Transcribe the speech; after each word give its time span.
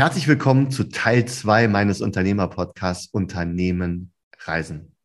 Herzlich 0.00 0.28
willkommen 0.28 0.70
zu 0.70 0.84
Teil 0.84 1.26
2 1.26 1.68
meines 1.68 2.00
Unternehmerpodcasts 2.00 3.12
Unternehmen 3.12 4.14
Reisen. 4.44 4.96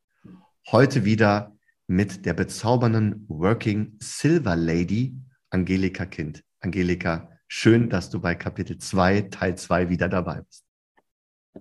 Heute 0.71 1.03
wieder 1.03 1.53
mit 1.85 2.25
der 2.25 2.33
bezaubernden 2.33 3.25
Working 3.27 3.97
Silver 3.99 4.55
Lady 4.55 5.13
Angelika 5.49 6.05
Kind. 6.05 6.45
Angelika, 6.61 7.29
schön, 7.49 7.89
dass 7.89 8.09
du 8.09 8.21
bei 8.21 8.35
Kapitel 8.35 8.77
2, 8.77 9.23
Teil 9.23 9.57
2 9.57 9.89
wieder 9.89 10.07
dabei 10.07 10.39
bist. 10.39 10.63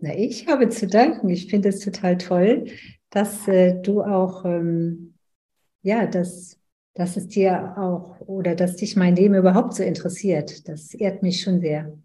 Na, 0.01 0.16
ich 0.16 0.46
habe 0.46 0.69
zu 0.69 0.87
danken. 0.87 1.28
Ich 1.28 1.51
finde 1.51 1.70
es 1.70 1.80
total 1.80 2.19
toll, 2.19 2.66
dass 3.10 3.48
äh, 3.48 3.82
du 3.82 4.05
auch, 4.05 4.45
ähm, 4.45 5.14
ja, 5.82 6.06
dass, 6.06 6.60
dass 6.95 7.16
es 7.16 7.27
dir 7.27 7.74
auch 7.78 8.20
oder 8.20 8.55
dass 8.55 8.77
dich 8.77 8.95
mein 8.95 9.16
Leben 9.16 9.34
überhaupt 9.34 9.74
so 9.74 9.82
interessiert. 9.82 10.69
Das 10.69 10.95
ehrt 10.95 11.24
mich 11.24 11.41
schon 11.41 11.59
sehr. 11.59 11.98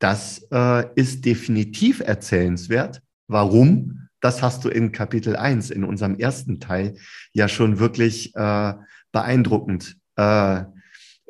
Das 0.00 0.46
äh, 0.50 0.86
ist 0.94 1.24
definitiv 1.24 2.00
erzählenswert. 2.00 3.02
Warum? 3.28 4.08
Das 4.20 4.42
hast 4.42 4.64
du 4.64 4.68
in 4.68 4.92
Kapitel 4.92 5.36
1, 5.36 5.70
in 5.70 5.84
unserem 5.84 6.16
ersten 6.16 6.58
Teil, 6.58 6.96
ja 7.32 7.48
schon 7.48 7.78
wirklich 7.78 8.34
äh, 8.34 8.74
beeindruckend 9.12 9.96
äh, 10.16 10.64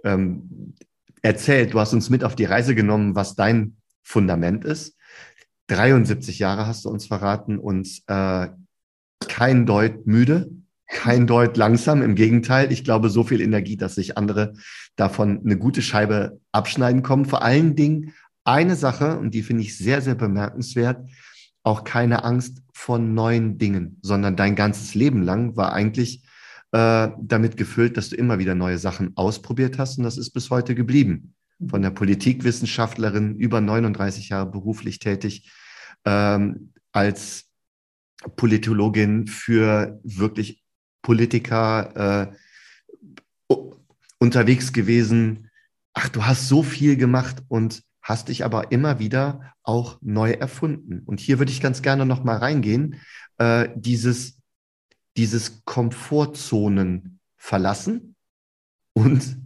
ähm, 0.05 0.75
erzählt. 1.21 1.75
Du 1.75 1.81
hast 1.81 1.93
uns 1.93 2.11
mit 2.11 2.25
auf 2.25 2.37
die 2.37 2.45
Reise 2.45 2.75
genommen, 2.75 3.15
was 3.15 3.35
dein 3.35 3.77
Fundament 4.03 4.65
ist. 4.65 4.97
73 5.67 6.39
Jahre 6.39 6.67
hast 6.67 6.85
du 6.85 6.91
uns 6.91 7.07
verraten 7.07 7.59
und 7.59 7.89
äh, 8.07 8.49
kein 9.29 9.67
Deut 9.67 10.07
müde, 10.07 10.51
kein 10.87 11.27
Deut 11.27 11.57
langsam. 11.57 12.03
Im 12.03 12.15
Gegenteil, 12.15 12.73
ich 12.73 12.83
glaube, 12.85 13.11
so 13.11 13.25
viel 13.25 13.41
Energie, 13.41 13.77
dass 13.77 13.97
sich 13.97 14.17
andere 14.17 14.55
davon 14.97 15.41
eine 15.45 15.59
gute 15.59 15.83
Scheibe 15.83 16.41
abschneiden 16.53 17.03
kommen. 17.03 17.25
Vor 17.25 17.43
allen 17.43 17.77
Dingen 17.77 18.15
eine 18.51 18.77
Sache, 18.77 19.19
und 19.19 19.33
die 19.33 19.43
finde 19.43 19.63
ich 19.63 19.79
sehr, 19.79 20.03
sehr 20.03 20.15
bemerkenswert, 20.15 21.09
auch 21.63 21.85
keine 21.85 22.25
Angst 22.25 22.63
vor 22.73 22.99
neuen 22.99 23.59
Dingen, 23.59 23.99
sondern 24.03 24.37
dein 24.37 24.57
ganzes 24.57 24.95
Leben 24.95 25.23
lang 25.23 25.57
war 25.57 25.73
eigentlich 25.73 26.25
äh, 26.73 27.09
damit 27.21 27.57
gefüllt, 27.57 27.97
dass 27.97 28.09
du 28.09 28.17
immer 28.17 28.39
wieder 28.39 28.55
neue 28.55 28.79
Sachen 28.79 29.17
ausprobiert 29.17 29.79
hast 29.79 29.99
und 29.99 30.05
das 30.05 30.19
ist 30.19 30.31
bis 30.31 30.51
heute 30.51 30.75
geblieben. 30.75 31.35
Von 31.69 31.83
der 31.83 31.91
Politikwissenschaftlerin 31.91 33.37
über 33.37 33.61
39 33.61 34.31
Jahre 34.31 34.51
beruflich 34.51 34.99
tätig, 34.99 35.51
ähm, 36.05 36.73
als 36.93 37.51
Politologin 38.37 39.27
für 39.27 40.01
wirklich 40.03 40.63
Politiker 41.03 42.31
äh, 43.49 43.55
unterwegs 44.19 44.73
gewesen. 44.73 45.51
Ach, 45.93 46.09
du 46.09 46.25
hast 46.25 46.49
so 46.49 46.63
viel 46.63 46.97
gemacht 46.97 47.43
und 47.49 47.83
hast 48.11 48.29
dich 48.29 48.45
aber 48.45 48.73
immer 48.73 48.99
wieder 48.99 49.55
auch 49.63 49.99
neu 50.03 50.33
erfunden. 50.33 51.03
Und 51.07 51.21
hier 51.21 51.39
würde 51.39 51.53
ich 51.53 51.61
ganz 51.61 51.81
gerne 51.81 52.05
noch 52.05 52.25
mal 52.25 52.37
reingehen, 52.37 52.97
äh, 53.39 53.69
dieses, 53.77 54.41
dieses 55.17 55.65
Komfortzonen 55.65 57.21
verlassen 57.37 58.17
und 58.95 59.39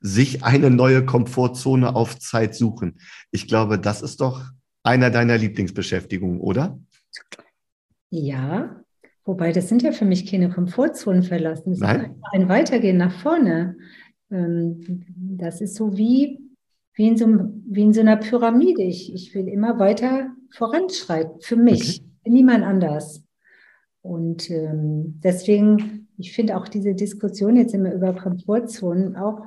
sich 0.00 0.44
eine 0.44 0.70
neue 0.70 1.04
Komfortzone 1.04 1.96
auf 1.96 2.18
Zeit 2.18 2.54
suchen. 2.54 3.00
Ich 3.30 3.48
glaube, 3.48 3.78
das 3.78 4.02
ist 4.02 4.20
doch 4.20 4.44
einer 4.82 5.10
deiner 5.10 5.38
Lieblingsbeschäftigungen, 5.38 6.40
oder? 6.40 6.78
Ja, 8.10 8.82
wobei 9.24 9.52
das 9.52 9.68
sind 9.68 9.82
ja 9.82 9.92
für 9.92 10.04
mich 10.04 10.30
keine 10.30 10.50
Komfortzonen 10.50 11.22
verlassen. 11.22 11.70
Das 11.70 11.80
Nein. 11.80 12.00
ist 12.00 12.10
ein 12.32 12.48
Weitergehen 12.50 12.98
nach 12.98 13.18
vorne. 13.22 13.76
Ähm, 14.30 15.06
das 15.38 15.62
ist 15.62 15.74
so 15.74 15.96
wie 15.96 16.49
wie 17.00 17.08
in 17.08 17.16
so, 17.16 17.26
wie 17.26 17.82
in 17.82 17.94
so 17.94 18.02
einer 18.02 18.18
Pyramide. 18.18 18.82
Ich, 18.82 19.14
ich 19.14 19.34
will 19.34 19.48
immer 19.48 19.78
weiter 19.78 20.36
voranschreiten, 20.50 21.40
für 21.40 21.56
mich, 21.56 22.02
okay. 22.02 22.10
für 22.24 22.30
niemand 22.30 22.62
anders. 22.62 23.24
Und 24.02 24.50
ähm, 24.50 25.18
deswegen, 25.24 26.08
ich 26.18 26.34
finde 26.34 26.58
auch 26.58 26.68
diese 26.68 26.94
Diskussion 26.94 27.56
jetzt 27.56 27.72
immer 27.72 27.94
über 27.94 28.12
Komfortzonen, 28.12 29.16
auch 29.16 29.46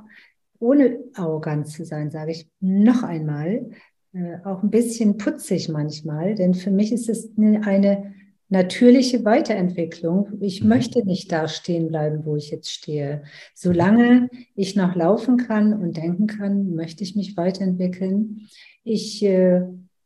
ohne 0.57 0.97
arrogant 1.13 1.67
zu 1.67 1.85
sein, 1.85 2.09
sage 2.09 2.31
ich 2.31 2.49
noch 2.59 3.03
einmal, 3.03 3.69
äh, 4.13 4.37
auch 4.45 4.63
ein 4.63 4.71
bisschen 4.71 5.17
putzig 5.17 5.69
manchmal, 5.69 6.33
denn 6.33 6.55
für 6.55 6.71
mich 6.71 6.91
ist 6.91 7.07
es 7.07 7.37
eine, 7.37 7.67
eine 7.67 8.15
natürliche 8.49 9.25
Weiterentwicklung. 9.25 10.29
Ich 10.41 10.61
mhm. 10.61 10.69
möchte 10.69 11.05
nicht 11.05 11.31
da 11.31 11.47
stehen 11.47 11.87
bleiben, 11.87 12.25
wo 12.25 12.35
ich 12.35 12.51
jetzt 12.51 12.71
stehe. 12.71 13.23
Solange 13.53 14.29
ich 14.55 14.75
noch 14.75 14.95
laufen 14.95 15.37
kann 15.37 15.73
und 15.73 15.97
denken 15.97 16.27
kann, 16.27 16.75
möchte 16.75 17.03
ich 17.03 17.15
mich 17.15 17.35
weiterentwickeln. 17.37 18.47
Ich 18.83 19.23
äh, 19.23 19.61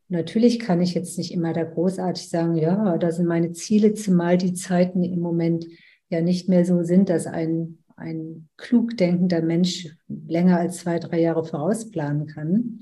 natürlich 0.10 0.60
kann 0.60 0.82
ich 0.82 0.94
jetzt 0.94 1.18
nicht 1.18 1.34
immer 1.34 1.54
da 1.54 1.64
großartig 1.64 2.30
sagen, 2.30 2.56
ja, 2.56 2.98
da 2.98 3.12
sind 3.12 3.28
meine 3.28 3.52
Ziele, 3.52 3.94
zumal 3.94 4.38
die 4.38 4.54
Zeiten 4.54 5.04
im 5.04 5.20
Moment 5.20 5.66
ja 6.10 6.22
nicht 6.22 6.48
mehr 6.48 6.66
so 6.66 6.84
sind, 6.84 7.10
dass 7.10 7.28
ein 7.28 7.80
ein 7.98 8.48
klug 8.58 8.96
denkender 8.96 9.42
Mensch 9.42 9.88
länger 10.08 10.60
als 10.60 10.78
zwei, 10.78 11.00
drei 11.00 11.20
Jahre 11.20 11.44
vorausplanen 11.44 12.28
kann. 12.28 12.52
Mhm. 12.52 12.80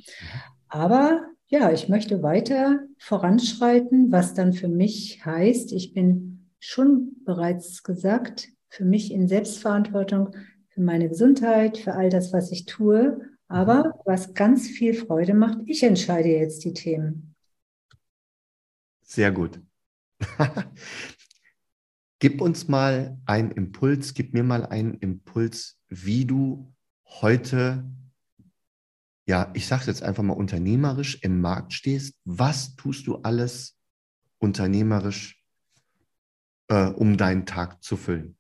Aber 0.68 1.26
ja, 1.48 1.72
ich 1.72 1.90
möchte 1.90 2.24
weiter 2.24 2.80
voranschreiten, 2.98 4.12
was 4.12 4.34
dann 4.34 4.54
für 4.54 4.68
mich 4.68 5.26
heißt, 5.26 5.72
ich 5.74 5.94
bin 5.94 6.50
schon 6.60 7.24
bereits 7.24 7.84
gesagt, 7.84 8.50
für 8.70 8.86
mich 8.86 9.12
in 9.12 9.28
Selbstverantwortung, 9.28 10.36
für 10.70 10.82
meine 10.82 11.08
Gesundheit, 11.08 11.78
für 11.78 11.94
all 11.94 12.10
das, 12.10 12.34
was 12.34 12.52
ich 12.52 12.66
tue. 12.66 13.22
Aber 13.48 14.02
was 14.06 14.34
ganz 14.34 14.68
viel 14.68 14.94
Freude 14.94 15.36
macht, 15.36 15.60
ich 15.68 15.84
entscheide 15.84 16.30
jetzt 16.30 16.66
die 16.66 16.74
Themen. 16.74 17.36
Sehr 19.04 19.32
gut. 19.32 19.62
gib 22.20 22.42
uns 22.42 22.68
mal 22.68 23.20
einen 23.26 23.52
Impuls, 23.52 24.16
gib 24.16 24.34
mir 24.34 24.44
mal 24.44 24.66
einen 24.66 24.96
Impuls, 24.96 25.80
wie 25.90 26.26
du 26.26 26.74
heute 27.06 27.86
ja, 29.26 29.52
ich 29.54 29.68
sage 29.68 29.86
jetzt 29.88 30.04
einfach 30.04 30.24
mal 30.24 30.34
unternehmerisch 30.34 31.20
im 31.22 31.42
Markt 31.42 31.74
stehst, 31.74 32.16
was 32.26 32.76
tust 32.76 33.08
du 33.08 33.18
alles 33.18 33.78
unternehmerisch, 34.38 35.42
äh, 36.68 36.88
um 36.88 37.18
deinen 37.18 37.46
Tag 37.46 37.84
zu 37.84 37.98
füllen? 37.98 38.36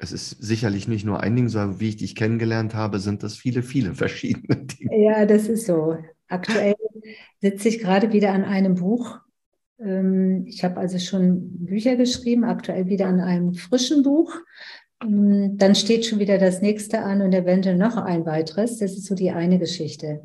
Es 0.00 0.12
ist 0.12 0.30
sicherlich 0.30 0.86
nicht 0.86 1.04
nur 1.04 1.20
ein 1.20 1.34
Ding, 1.34 1.48
sondern 1.48 1.80
wie 1.80 1.88
ich 1.88 1.96
dich 1.96 2.14
kennengelernt 2.14 2.74
habe, 2.74 3.00
sind 3.00 3.22
das 3.22 3.36
viele, 3.36 3.62
viele 3.62 3.94
verschiedene 3.94 4.64
Dinge. 4.64 5.04
Ja, 5.04 5.26
das 5.26 5.48
ist 5.48 5.66
so. 5.66 5.98
Aktuell 6.28 6.74
sitze 7.40 7.68
ich 7.68 7.78
gerade 7.78 8.12
wieder 8.12 8.32
an 8.32 8.44
einem 8.44 8.74
Buch. 8.74 9.18
Ähm, 9.80 10.44
ich 10.46 10.64
habe 10.64 10.78
also 10.78 10.98
schon 10.98 11.64
Bücher 11.64 11.96
geschrieben, 11.96 12.44
aktuell 12.44 12.86
wieder 12.86 13.06
an 13.06 13.20
einem 13.20 13.54
frischen 13.54 14.02
Buch. 14.02 14.34
Mm, 15.04 15.56
dann 15.56 15.74
steht 15.74 16.06
schon 16.06 16.18
wieder 16.18 16.38
das 16.38 16.60
nächste 16.60 17.00
an 17.00 17.22
und 17.22 17.32
eventuell 17.32 17.76
noch 17.76 17.96
ein 17.96 18.26
weiteres. 18.26 18.78
Das 18.78 18.92
ist 18.92 19.06
so 19.06 19.14
die 19.14 19.30
eine 19.30 19.58
Geschichte. 19.58 20.22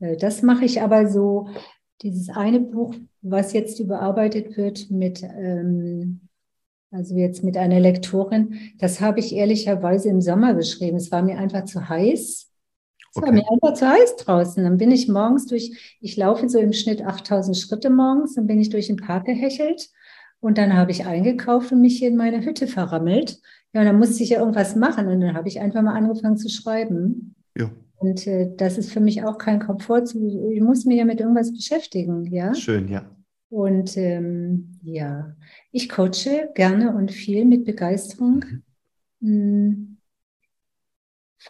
Äh, 0.00 0.16
das 0.16 0.42
mache 0.42 0.64
ich 0.64 0.80
aber 0.80 1.08
so, 1.08 1.48
dieses 2.02 2.28
eine 2.28 2.60
Buch, 2.60 2.94
was 3.22 3.52
jetzt 3.52 3.80
überarbeitet 3.80 4.56
wird 4.56 4.90
mit, 4.90 5.22
ähm, 5.22 6.28
also 6.90 7.16
jetzt 7.16 7.42
mit 7.42 7.56
einer 7.56 7.80
Lektorin, 7.80 8.72
das 8.78 9.00
habe 9.00 9.20
ich 9.20 9.34
ehrlicherweise 9.34 10.10
im 10.10 10.20
Sommer 10.20 10.54
geschrieben. 10.54 10.96
Es 10.96 11.10
war 11.10 11.22
mir 11.22 11.38
einfach 11.38 11.64
zu 11.64 11.88
heiß. 11.88 12.50
Es 13.10 13.16
okay. 13.16 13.26
war 13.26 13.32
mir 13.32 13.50
einfach 13.50 13.74
zu 13.74 13.88
heiß 13.88 14.16
draußen. 14.16 14.62
Dann 14.62 14.76
bin 14.76 14.90
ich 14.90 15.08
morgens 15.08 15.46
durch, 15.46 15.96
ich 16.00 16.16
laufe 16.16 16.48
so 16.48 16.58
im 16.58 16.72
Schnitt 16.72 17.02
8000 17.02 17.56
Schritte 17.56 17.90
morgens, 17.90 18.34
dann 18.34 18.46
bin 18.46 18.60
ich 18.60 18.70
durch 18.70 18.88
den 18.88 18.96
Park 18.96 19.26
gehechelt 19.26 19.88
und 20.40 20.58
dann 20.58 20.74
habe 20.74 20.90
ich 20.90 21.06
eingekauft 21.06 21.72
und 21.72 21.80
mich 21.80 21.98
hier 21.98 22.08
in 22.08 22.16
meine 22.16 22.44
Hütte 22.44 22.66
verrammelt. 22.66 23.40
Ja, 23.74 23.80
und 23.80 23.86
dann 23.86 23.98
musste 23.98 24.22
ich 24.22 24.30
ja 24.30 24.38
irgendwas 24.38 24.76
machen 24.76 25.08
und 25.08 25.20
dann 25.20 25.34
habe 25.34 25.48
ich 25.48 25.60
einfach 25.60 25.82
mal 25.82 25.94
angefangen 25.94 26.36
zu 26.36 26.48
schreiben. 26.48 27.34
Ja. 27.58 27.70
Und 27.96 28.26
äh, 28.26 28.54
das 28.56 28.78
ist 28.78 28.92
für 28.92 29.00
mich 29.00 29.24
auch 29.24 29.36
kein 29.36 29.58
Komfort. 29.58 30.14
Ich 30.14 30.60
muss 30.60 30.84
mich 30.84 30.96
ja 30.96 31.04
mit 31.04 31.20
irgendwas 31.20 31.52
beschäftigen, 31.52 32.24
ja. 32.32 32.54
Schön, 32.54 32.88
ja. 32.88 33.04
Und 33.50 33.96
ähm, 33.96 34.78
ja, 34.82 35.34
ich 35.72 35.88
coache 35.88 36.50
gerne 36.54 36.94
und 36.94 37.10
viel 37.10 37.44
mit 37.44 37.64
Begeisterung. 37.64 38.44
Mhm. 39.20 39.28
Hm. 39.28 39.90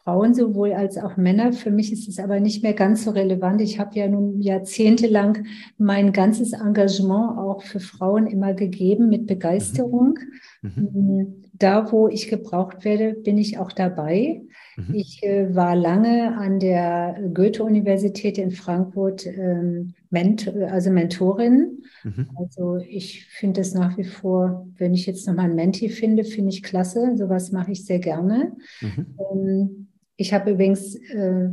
Frauen 0.02 0.34
sowohl 0.34 0.72
als 0.72 0.98
auch 0.98 1.16
Männer. 1.16 1.52
Für 1.52 1.70
mich 1.70 1.92
ist 1.92 2.08
es 2.08 2.18
aber 2.18 2.40
nicht 2.40 2.64
mehr 2.64 2.74
ganz 2.74 3.04
so 3.04 3.12
relevant. 3.12 3.60
Ich 3.60 3.78
habe 3.78 3.96
ja 3.96 4.08
nun 4.08 4.40
jahrzehntelang 4.40 5.46
mein 5.78 6.12
ganzes 6.12 6.52
Engagement 6.52 7.38
auch 7.38 7.62
für 7.62 7.78
Frauen 7.78 8.26
immer 8.26 8.54
gegeben 8.54 9.08
mit 9.08 9.26
Begeisterung. 9.26 10.18
Mhm. 10.62 10.88
mhm. 10.92 11.43
Da, 11.56 11.92
wo 11.92 12.08
ich 12.08 12.28
gebraucht 12.28 12.84
werde, 12.84 13.14
bin 13.14 13.38
ich 13.38 13.58
auch 13.58 13.70
dabei. 13.70 14.42
Mhm. 14.76 14.94
Ich 14.94 15.22
äh, 15.22 15.54
war 15.54 15.76
lange 15.76 16.36
an 16.36 16.58
der 16.58 17.16
Goethe-Universität 17.32 18.38
in 18.38 18.50
Frankfurt 18.50 19.24
ähm, 19.26 19.94
Ment 20.10 20.52
also 20.52 20.90
Mentorin. 20.90 21.84
Mhm. 22.02 22.28
Also 22.36 22.78
ich 22.78 23.26
finde 23.26 23.60
es 23.60 23.72
nach 23.72 23.96
wie 23.96 24.04
vor, 24.04 24.66
wenn 24.78 24.94
ich 24.94 25.06
jetzt 25.06 25.28
nochmal 25.28 25.46
ein 25.46 25.54
Menti 25.54 25.88
finde, 25.88 26.24
finde 26.24 26.50
ich 26.50 26.64
klasse. 26.64 27.16
Sowas 27.16 27.52
mache 27.52 27.70
ich 27.70 27.84
sehr 27.84 28.00
gerne. 28.00 28.56
Mhm. 28.80 29.06
Ähm, 29.32 29.86
ich 30.16 30.34
habe 30.34 30.50
übrigens 30.50 30.96
äh, 30.96 31.50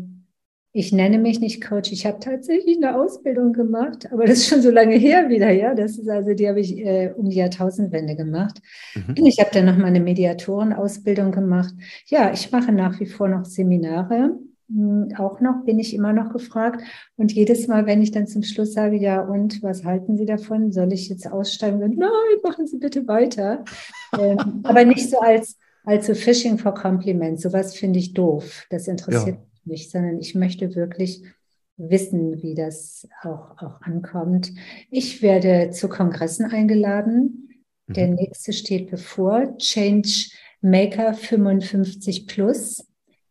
ich 0.74 0.94
nenne 0.94 1.18
mich 1.18 1.42
nicht 1.42 1.62
Coach, 1.62 1.92
ich 1.92 2.06
habe 2.06 2.20
tatsächlich 2.20 2.78
eine 2.78 2.98
Ausbildung 2.98 3.52
gemacht, 3.52 4.10
aber 4.12 4.26
das 4.26 4.40
ist 4.40 4.48
schon 4.48 4.62
so 4.62 4.72
lange 4.72 4.96
her 4.96 5.28
wieder, 5.28 5.52
ja. 5.52 5.76
Das 5.76 5.98
ist 5.98 6.08
also, 6.08 6.34
die 6.34 6.48
habe 6.48 6.62
ich 6.62 6.78
äh, 6.78 7.12
um 7.16 7.30
die 7.30 7.36
Jahrtausendwende 7.38 8.16
gemacht. 8.16 8.62
Mhm. 8.96 9.26
Ich 9.26 9.40
habe 9.40 9.50
dann 9.54 9.66
noch 9.66 9.78
mal 9.78 9.88
eine 9.88 10.00
Mediatorenausbildung 10.00 11.32
gemacht. 11.32 11.74
Ja, 12.08 12.32
ich 12.32 12.52
mache 12.52 12.72
nach 12.72 13.00
wie 13.02 13.06
vor 13.06 13.28
noch 13.28 13.44
Seminare. 13.44 14.40
Hm, 14.70 15.10
auch 15.18 15.42
noch, 15.42 15.66
bin 15.66 15.78
ich 15.78 15.94
immer 15.94 16.14
noch 16.14 16.32
gefragt. 16.32 16.82
Und 17.18 17.34
jedes 17.34 17.68
Mal, 17.68 17.86
wenn 17.86 18.02
ich 18.02 18.12
dann 18.12 18.28
zum 18.28 18.44
Schluss 18.44 18.72
sage, 18.72 18.96
ja, 18.96 19.20
und 19.22 19.62
was 19.62 19.84
halten 19.84 20.16
Sie 20.16 20.26
davon? 20.26 20.72
Soll 20.72 20.94
ich 20.94 21.10
jetzt 21.10 21.30
aussteigen? 21.30 21.80
Nein, 21.80 22.10
machen 22.44 22.66
Sie 22.66 22.78
bitte 22.78 23.06
weiter. 23.10 23.66
ähm, 24.18 24.62
aber 24.64 24.86
nicht 24.86 25.10
so 25.10 25.20
als, 25.20 25.58
als 25.84 26.08
so 26.08 26.16
Fishing 26.16 26.58
for 26.58 26.74
Compliments. 26.74 27.44
Sowas 27.44 27.76
finde 27.76 28.00
ich 28.00 28.14
doof. 28.14 28.68
Das 28.70 28.88
interessiert 28.88 29.36
ja 29.36 29.51
nicht, 29.66 29.92
sondern 29.92 30.20
ich 30.20 30.36
möchte 30.36 30.76
wirklich 30.76 31.24
wissen, 31.78 32.42
wie 32.42 32.56
das 32.56 33.08
auch, 33.24 33.58
auch 33.58 33.82
ankommt. 33.82 34.52
Ich 34.90 35.22
werde 35.22 35.72
zu 35.72 35.90
Kongressen 35.90 36.46
eingeladen. 36.46 37.50
Mhm. 37.88 37.94
Der 37.94 38.08
nächste 38.08 38.54
steht 38.54 38.92
bevor, 38.92 39.58
Change 39.58 40.30
Maker 40.62 41.14
55 41.14 42.28
Plus, 42.28 42.86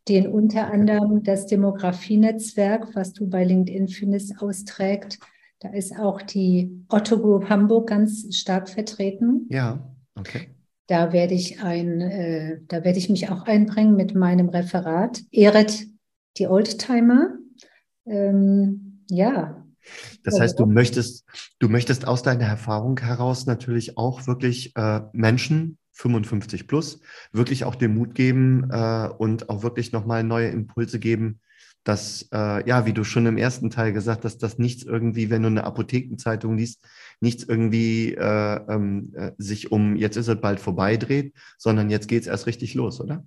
den 0.08 0.26
unter 0.26 0.72
anderem 0.72 1.22
das 1.22 1.46
Demografienetzwerk, 1.46 2.94
was 2.94 3.12
du 3.12 3.28
bei 3.28 3.44
LinkedIn 3.44 3.88
findest, 3.88 4.42
austrägt. 4.42 5.18
Da 5.60 5.68
ist 5.70 5.96
auch 5.98 6.22
die 6.22 6.84
Otto 6.88 7.18
Group 7.18 7.48
Hamburg 7.48 7.88
ganz 7.88 8.34
stark 8.34 8.68
vertreten. 8.68 9.46
Ja, 9.50 9.94
okay. 10.14 10.48
Da 10.86 11.12
werde 11.12 11.34
ich 11.34 11.62
ein, 11.62 12.00
äh, 12.00 12.60
da 12.66 12.82
werde 12.82 12.98
ich 12.98 13.10
mich 13.10 13.30
auch 13.30 13.42
einbringen 13.42 13.94
mit 13.94 14.14
meinem 14.14 14.48
Referat. 14.48 15.22
Ehret 15.30 15.86
die 16.36 16.46
Oldtimer. 16.46 17.38
Ähm, 18.06 19.04
ja. 19.08 19.64
Das 20.24 20.38
heißt, 20.38 20.58
du 20.58 20.66
möchtest, 20.66 21.24
du 21.58 21.68
möchtest 21.68 22.06
aus 22.06 22.22
deiner 22.22 22.44
Erfahrung 22.44 22.98
heraus 23.00 23.46
natürlich 23.46 23.96
auch 23.96 24.26
wirklich 24.26 24.76
äh, 24.76 25.00
Menschen 25.12 25.78
55 25.92 26.66
plus 26.66 27.00
wirklich 27.32 27.64
auch 27.64 27.74
den 27.74 27.94
Mut 27.94 28.14
geben 28.14 28.68
äh, 28.70 29.08
und 29.18 29.48
auch 29.48 29.62
wirklich 29.62 29.92
nochmal 29.92 30.24
neue 30.24 30.48
Impulse 30.48 30.98
geben, 30.98 31.40
dass, 31.84 32.28
äh, 32.32 32.68
ja, 32.68 32.86
wie 32.86 32.92
du 32.92 33.04
schon 33.04 33.26
im 33.26 33.38
ersten 33.38 33.70
Teil 33.70 33.92
gesagt 33.92 34.24
hast, 34.24 34.38
dass 34.38 34.58
nichts 34.58 34.82
irgendwie, 34.82 35.30
wenn 35.30 35.42
du 35.42 35.48
eine 35.48 35.64
Apothekenzeitung 35.64 36.56
liest, 36.56 36.84
nichts 37.20 37.44
irgendwie 37.44 38.14
äh, 38.14 38.60
ähm, 38.68 39.12
äh, 39.16 39.32
sich 39.38 39.72
um 39.72 39.96
jetzt 39.96 40.16
ist 40.16 40.28
es 40.28 40.40
bald 40.40 40.60
vorbei 40.60 40.96
dreht, 40.96 41.34
sondern 41.58 41.90
jetzt 41.90 42.08
geht 42.08 42.22
es 42.22 42.28
erst 42.28 42.46
richtig 42.46 42.74
los, 42.74 43.00
oder? 43.00 43.24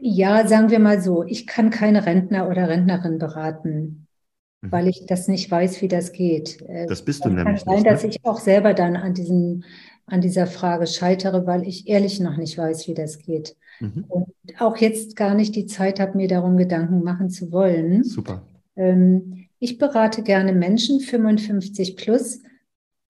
Ja, 0.00 0.46
sagen 0.46 0.70
wir 0.70 0.80
mal 0.80 1.00
so, 1.00 1.24
ich 1.24 1.46
kann 1.46 1.70
keine 1.70 2.04
Rentner 2.04 2.48
oder 2.48 2.68
Rentnerin 2.68 3.18
beraten, 3.18 4.06
mhm. 4.60 4.72
weil 4.72 4.88
ich 4.88 5.06
das 5.06 5.28
nicht 5.28 5.50
weiß, 5.50 5.80
wie 5.80 5.88
das 5.88 6.12
geht. 6.12 6.60
Äh, 6.62 6.86
das 6.86 7.02
bist 7.02 7.24
du 7.24 7.30
das 7.30 7.36
nämlich 7.36 7.64
kann 7.64 7.74
sein, 7.74 7.74
nicht. 7.74 7.84
Ne? 7.84 7.90
dass 7.90 8.04
ich 8.04 8.24
auch 8.24 8.40
selber 8.40 8.74
dann 8.74 8.96
an, 8.96 9.14
diesen, 9.14 9.64
an 10.06 10.20
dieser 10.20 10.46
Frage 10.46 10.86
scheitere, 10.86 11.46
weil 11.46 11.66
ich 11.66 11.88
ehrlich 11.88 12.20
noch 12.20 12.36
nicht 12.36 12.58
weiß, 12.58 12.88
wie 12.88 12.94
das 12.94 13.18
geht. 13.18 13.56
Mhm. 13.80 14.04
Und 14.08 14.26
auch 14.58 14.76
jetzt 14.76 15.16
gar 15.16 15.34
nicht 15.34 15.54
die 15.56 15.66
Zeit 15.66 16.00
habe, 16.00 16.16
mir 16.16 16.28
darum 16.28 16.56
Gedanken 16.56 17.02
machen 17.02 17.30
zu 17.30 17.52
wollen. 17.52 18.04
Super. 18.04 18.42
Ähm, 18.76 19.46
ich 19.58 19.78
berate 19.78 20.22
gerne 20.22 20.52
Menschen 20.52 21.00
55 21.00 21.96
plus, 21.96 22.40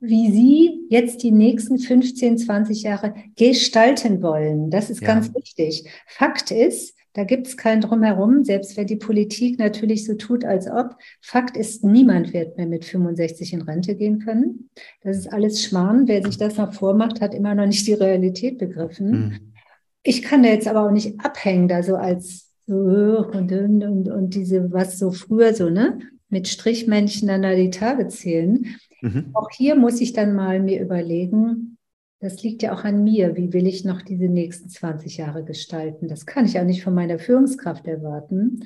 wie 0.01 0.33
Sie 0.33 0.87
jetzt 0.91 1.23
die 1.23 1.31
nächsten 1.31 1.79
15, 1.79 2.39
20 2.39 2.83
Jahre 2.83 3.15
gestalten 3.37 4.21
wollen. 4.21 4.71
Das 4.71 4.91
ist 4.91 5.01
ja. 5.01 5.07
ganz 5.07 5.33
wichtig. 5.35 5.89
Fakt 6.07 6.51
ist, 6.51 6.97
da 7.15 7.25
gibt 7.25 7.47
es 7.47 7.57
kein 7.57 7.81
Drumherum, 7.81 8.45
selbst 8.45 8.77
wenn 8.77 8.87
die 8.87 8.97
Politik 8.97 9.59
natürlich 9.59 10.07
so 10.07 10.15
tut, 10.15 10.45
als 10.45 10.67
ob. 10.71 10.97
Fakt 11.21 11.57
ist, 11.57 11.85
niemand 11.85 12.33
wird 12.33 12.57
mehr 12.57 12.67
mit 12.67 12.85
65 12.85 13.53
in 13.53 13.63
Rente 13.63 13.95
gehen 13.95 14.19
können. 14.21 14.71
Das 15.03 15.19
ist 15.19 15.31
alles 15.31 15.63
Schmarrn. 15.63 16.09
Wer 16.09 16.25
sich 16.25 16.39
das 16.39 16.57
noch 16.57 16.73
vormacht, 16.73 17.21
hat 17.21 17.35
immer 17.35 17.55
noch 17.55 17.67
nicht 17.67 17.87
die 17.87 17.93
Realität 17.95 18.59
begriffen. 18.59 19.11
Mhm. 19.11 19.53
Ich 20.03 20.23
kann 20.23 20.43
da 20.43 20.49
jetzt 20.49 20.67
aber 20.67 20.87
auch 20.87 20.91
nicht 20.91 21.21
abhängen, 21.25 21.69
da 21.69 21.83
so 21.83 21.97
als 21.97 22.51
so 22.67 22.75
und, 22.75 23.53
und, 23.53 23.85
und, 23.85 24.09
und 24.09 24.35
diese, 24.35 24.73
was 24.73 24.99
so 24.99 25.11
früher 25.11 25.55
so, 25.55 25.69
ne? 25.69 25.99
Mit 26.29 26.49
Strichmännchen 26.49 27.29
dann 27.29 27.43
da 27.43 27.55
die 27.55 27.71
Tage 27.71 28.09
zählen. 28.09 28.67
Mhm. 29.03 29.31
Auch 29.35 29.51
hier 29.51 29.75
muss 29.75 30.01
ich 30.01 30.15
dann 30.15 30.35
mal 30.35 30.61
mir 30.61 30.81
überlegen, 30.81 31.72
das 32.23 32.41
liegt 32.45 32.63
ja 32.63 32.73
auch 32.73 32.85
an 32.85 33.03
mir, 33.03 33.37
wie 33.37 33.53
will 33.53 33.67
ich 33.67 33.85
noch 33.85 34.01
diese 34.01 34.29
nächsten 34.29 34.69
20 34.69 35.17
Jahre 35.17 35.45
gestalten? 35.45 36.07
Das 36.07 36.25
kann 36.25 36.45
ich 36.47 36.59
auch 36.59 36.65
nicht 36.65 36.85
von 36.85 36.95
meiner 36.95 37.19
Führungskraft 37.19 37.85
erwarten, 37.89 38.61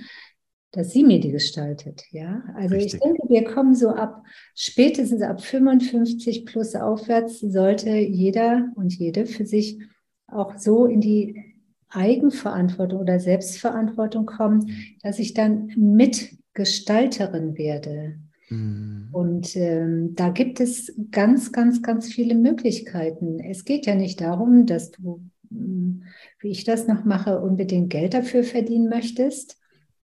dass 0.73 0.93
sie 0.93 1.03
mir 1.03 1.21
die 1.21 1.31
gestaltet. 1.31 2.05
Ja, 2.11 2.43
also 2.55 2.75
Richtig. 2.75 2.95
ich 2.95 3.01
denke, 3.01 3.23
wir 3.31 3.45
kommen 3.45 3.75
so 3.75 3.89
ab, 3.89 4.25
spätestens 4.55 5.23
ab 5.23 5.41
55 5.41 6.45
plus 6.45 6.75
aufwärts 6.75 7.41
sollte 7.41 7.97
jeder 7.97 8.69
und 8.75 8.93
jede 8.93 9.25
für 9.25 9.47
sich 9.47 9.79
auch 10.27 10.59
so 10.59 10.85
in 10.85 11.01
die 11.01 11.55
Eigenverantwortung 11.89 13.01
oder 13.01 13.19
Selbstverantwortung 13.19 14.27
kommen, 14.27 14.97
dass 15.03 15.19
ich 15.19 15.33
dann 15.33 15.69
Mitgestalterin 15.77 17.57
werde. 17.57 18.19
Mhm. 18.49 19.09
Und 19.13 19.57
ähm, 19.57 20.15
da 20.15 20.31
gibt 20.31 20.61
es 20.61 20.95
ganz, 21.11 21.53
ganz, 21.53 21.83
ganz 21.83 22.13
viele 22.13 22.35
Möglichkeiten. 22.35 23.41
Es 23.41 23.65
geht 23.65 23.87
ja 23.87 23.95
nicht 23.95 24.21
darum, 24.21 24.67
dass 24.67 24.91
du, 24.93 25.23
hm, 25.51 26.05
wie 26.41 26.51
ich 26.51 26.65
das 26.65 26.87
noch 26.87 27.05
mache, 27.05 27.41
unbedingt 27.41 27.91
Geld 27.91 28.15
dafür 28.15 28.45
verdienen 28.45 28.89
möchtest. 28.89 29.59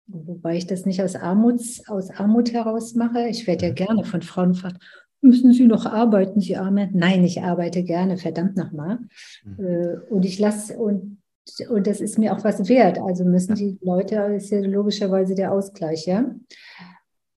Wobei 0.06 0.56
ich 0.56 0.66
das 0.66 0.86
nicht 0.86 1.02
aus, 1.02 1.14
Armuts, 1.14 1.88
aus 1.88 2.10
Armut 2.10 2.52
heraus 2.52 2.94
mache. 2.94 3.28
Ich 3.28 3.46
werde 3.46 3.66
ja 3.66 3.70
mhm. 3.72 3.76
gerne 3.76 4.04
von 4.04 4.22
Frauen 4.22 4.52
gefragt, 4.52 4.82
müssen 5.20 5.52
Sie 5.52 5.66
noch 5.66 5.86
arbeiten, 5.86 6.40
Sie 6.40 6.56
Arme? 6.56 6.88
Nein, 6.92 7.24
ich 7.24 7.42
arbeite 7.42 7.84
gerne, 7.84 8.16
verdammt 8.16 8.56
nochmal. 8.56 8.98
Mhm. 9.44 9.64
Äh, 9.64 9.96
und 10.08 10.24
ich 10.24 10.38
lasse, 10.38 10.78
und, 10.78 11.18
und 11.68 11.86
das 11.86 12.00
ist 12.00 12.18
mir 12.18 12.34
auch 12.34 12.42
was 12.42 12.68
wert. 12.68 12.98
Also 12.98 13.24
müssen 13.24 13.54
die 13.54 13.78
Leute, 13.82 14.16
das 14.16 14.44
ist 14.44 14.50
ja 14.50 14.60
logischerweise 14.60 15.34
der 15.34 15.52
Ausgleich, 15.52 16.06
ja. 16.06 16.34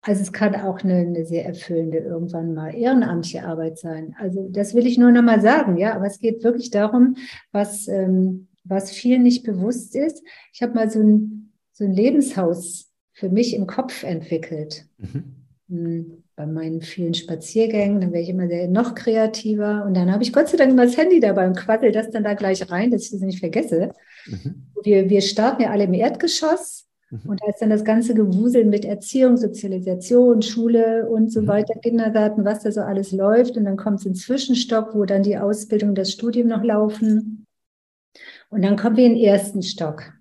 Also 0.05 0.21
es 0.21 0.33
kann 0.33 0.53
auch 0.55 0.81
eine, 0.83 0.95
eine, 0.95 1.25
sehr 1.25 1.45
erfüllende 1.45 1.97
irgendwann 1.97 2.53
mal 2.53 2.75
ehrenamtliche 2.75 3.45
Arbeit 3.45 3.79
sein. 3.79 4.15
Also 4.19 4.50
das 4.50 4.75
will 4.75 4.85
ich 4.85 4.97
nur 4.97 5.11
noch 5.11 5.21
mal 5.21 5.41
sagen, 5.41 5.77
ja. 5.77 5.95
Aber 5.95 6.05
es 6.05 6.19
geht 6.19 6.44
wirklich 6.44 6.71
darum, 6.71 7.15
was 7.51 7.88
ähm, 7.88 8.47
was 8.65 8.91
vielen 8.91 9.23
nicht 9.23 9.44
bewusst 9.44 9.95
ist. 9.95 10.23
Ich 10.53 10.61
habe 10.61 10.73
mal 10.73 10.89
so 10.89 11.00
ein 11.00 11.53
so 11.71 11.85
ein 11.85 11.94
Lebenshaus 11.94 12.91
für 13.13 13.29
mich 13.29 13.55
im 13.55 13.65
Kopf 13.65 14.03
entwickelt. 14.03 14.86
Mhm. 14.98 15.24
Hm, 15.69 16.24
bei 16.36 16.45
meinen 16.45 16.81
vielen 16.81 17.13
Spaziergängen, 17.13 18.01
dann 18.01 18.12
wäre 18.12 18.24
ich 18.24 18.29
immer 18.29 18.48
sehr 18.48 18.67
noch 18.67 18.95
kreativer. 18.95 19.86
Und 19.86 19.95
dann 19.95 20.12
habe 20.12 20.24
ich 20.24 20.33
Gott 20.33 20.50
sei 20.50 20.57
Dank 20.57 20.72
immer 20.72 20.86
das 20.86 20.98
Handy 20.98 21.19
dabei 21.19 21.48
und 21.48 21.57
quaddel 21.57 21.91
das 21.91 22.10
dann 22.10 22.24
da 22.24 22.33
gleich 22.33 22.69
rein, 22.69 22.91
dass 22.91 23.05
ich 23.05 23.12
das 23.12 23.22
nicht 23.22 23.39
vergesse. 23.39 23.91
Mhm. 24.25 24.67
Wir, 24.83 25.10
wir 25.10 25.22
starten 25.22 25.62
ja 25.62 25.69
alle 25.69 25.86
im 25.86 25.93
Erdgeschoss. 25.93 26.88
Und 27.25 27.41
da 27.41 27.50
ist 27.50 27.62
dann 27.62 27.70
das 27.70 27.84
ganze 27.84 28.15
Gewusel 28.15 28.65
mit 28.65 28.86
Erziehung, 28.86 29.38
Sozialisation, 29.38 30.41
Schule 30.41 31.08
und 31.08 31.32
so 31.32 31.41
mhm. 31.41 31.48
weiter, 31.48 31.75
Kindergarten, 31.79 32.43
was 32.43 32.63
da 32.63 32.72
so 32.72 32.82
alles 32.82 33.12
läuft. 33.12 33.55
Und 33.58 33.65
dann 33.65 33.77
kommt 33.77 34.00
es 34.00 34.05
in 34.05 34.15
Zwischenstock, 34.15 34.96
wo 34.96 35.05
dann 35.05 35.24
die 35.24 35.38
Ausbildung 35.38 35.89
und 35.89 35.98
das 35.98 36.12
Studium 36.12 36.48
noch 36.48 36.63
laufen. 36.63 37.46
Und 38.50 38.63
dann 38.63 38.77
kommen 38.77 38.98
wir 38.98 39.05
in 39.05 39.15
den 39.15 39.24
ersten 39.24 39.62
Stock. 39.62 40.13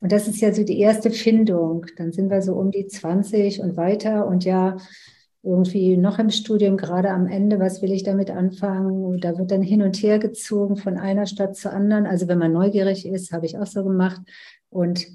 Und 0.00 0.12
das 0.12 0.28
ist 0.28 0.40
ja 0.40 0.52
so 0.52 0.64
die 0.64 0.78
erste 0.78 1.10
Findung. 1.10 1.86
Dann 1.96 2.12
sind 2.12 2.30
wir 2.30 2.42
so 2.42 2.54
um 2.54 2.70
die 2.70 2.86
20 2.86 3.60
und 3.60 3.76
weiter. 3.76 4.26
Und 4.26 4.44
ja, 4.44 4.76
irgendwie 5.42 5.96
noch 5.96 6.18
im 6.18 6.30
Studium, 6.30 6.76
gerade 6.76 7.10
am 7.10 7.26
Ende, 7.26 7.58
was 7.60 7.82
will 7.82 7.92
ich 7.92 8.02
damit 8.02 8.30
anfangen? 8.30 9.04
Und 9.04 9.24
da 9.24 9.38
wird 9.38 9.50
dann 9.50 9.62
hin 9.62 9.82
und 9.82 9.96
her 9.96 10.18
gezogen 10.18 10.76
von 10.76 10.98
einer 10.98 11.26
Stadt 11.26 11.56
zur 11.56 11.72
anderen. 11.72 12.06
Also 12.06 12.28
wenn 12.28 12.38
man 12.38 12.52
neugierig 12.52 13.06
ist, 13.06 13.32
habe 13.32 13.46
ich 13.46 13.58
auch 13.58 13.66
so 13.66 13.84
gemacht. 13.84 14.20
Und 14.68 15.06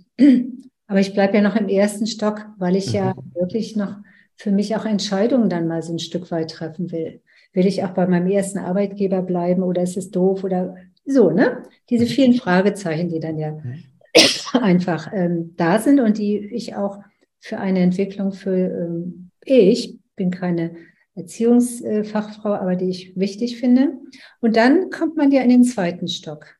aber 0.89 0.99
ich 0.99 1.13
bleibe 1.13 1.37
ja 1.37 1.41
noch 1.41 1.55
im 1.55 1.69
ersten 1.69 2.07
Stock, 2.07 2.47
weil 2.57 2.75
ich 2.75 2.89
mhm. 2.89 2.95
ja 2.95 3.15
wirklich 3.35 3.75
noch 3.75 3.97
für 4.35 4.51
mich 4.51 4.75
auch 4.75 4.85
Entscheidungen 4.85 5.47
dann 5.47 5.67
mal 5.67 5.83
so 5.83 5.93
ein 5.93 5.99
Stück 5.99 6.31
weit 6.31 6.49
treffen 6.49 6.91
will. 6.91 7.21
Will 7.53 7.67
ich 7.67 7.83
auch 7.83 7.91
bei 7.91 8.07
meinem 8.07 8.27
ersten 8.27 8.57
Arbeitgeber 8.57 9.21
bleiben 9.21 9.61
oder 9.61 9.83
ist 9.83 9.97
es 9.97 10.09
doof 10.09 10.43
oder 10.43 10.75
so, 11.05 11.29
ne? 11.29 11.61
Diese 11.91 12.05
mhm. 12.05 12.09
vielen 12.09 12.33
Fragezeichen, 12.33 13.07
die 13.07 13.19
dann 13.19 13.37
ja 13.37 13.51
mhm. 13.51 13.83
einfach 14.53 15.11
ähm, 15.13 15.53
da 15.57 15.77
sind 15.77 15.99
und 15.99 16.17
die 16.17 16.37
ich 16.37 16.75
auch 16.75 16.97
für 17.39 17.59
eine 17.59 17.81
Entwicklung 17.81 18.31
für 18.31 18.55
ähm, 18.55 19.29
ich 19.45 19.99
bin 20.15 20.31
keine 20.31 20.75
Erziehungsfachfrau, 21.13 22.53
aber 22.53 22.75
die 22.75 22.89
ich 22.89 23.15
wichtig 23.15 23.59
finde. 23.59 23.93
Und 24.41 24.55
dann 24.55 24.89
kommt 24.89 25.17
man 25.17 25.31
ja 25.31 25.43
in 25.43 25.49
den 25.49 25.63
zweiten 25.63 26.07
Stock. 26.07 26.55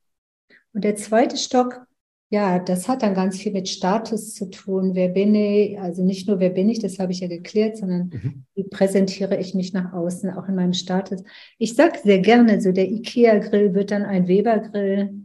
Und 0.74 0.84
der 0.84 0.96
zweite 0.96 1.36
Stock 1.36 1.88
ja, 2.32 2.60
das 2.60 2.88
hat 2.88 3.02
dann 3.02 3.16
ganz 3.16 3.40
viel 3.40 3.52
mit 3.52 3.68
Status 3.68 4.36
zu 4.36 4.50
tun. 4.52 4.92
Wer 4.94 5.10
bin 5.10 5.34
ich? 5.34 5.80
Also 5.80 6.04
nicht 6.04 6.28
nur, 6.28 6.40
wer 6.40 6.52
bin 6.52 6.70
ich, 6.70 6.78
das 6.78 7.00
habe 7.00 7.12
ich 7.12 7.22
ja 7.22 7.28
geklärt, 7.28 7.78
sondern 7.78 8.12
mhm. 8.14 8.44
wie 8.54 8.66
präsentiere 8.66 9.38
ich 9.38 9.56
mich 9.56 9.74
nach 9.74 9.94
außen, 9.94 10.30
auch 10.32 10.48
in 10.48 10.56
meinem 10.56 10.74
Status. 10.74 11.24
Ich 11.58 11.74
sage 11.74 11.98
sehr 12.04 12.20
gerne, 12.20 12.62
so 12.62 12.72
der 12.72 12.90
IKEA-Grill 12.90 13.74
wird 13.74 13.90
dann 13.90 14.04
ein 14.04 14.28
Weber-Grill. 14.28 15.24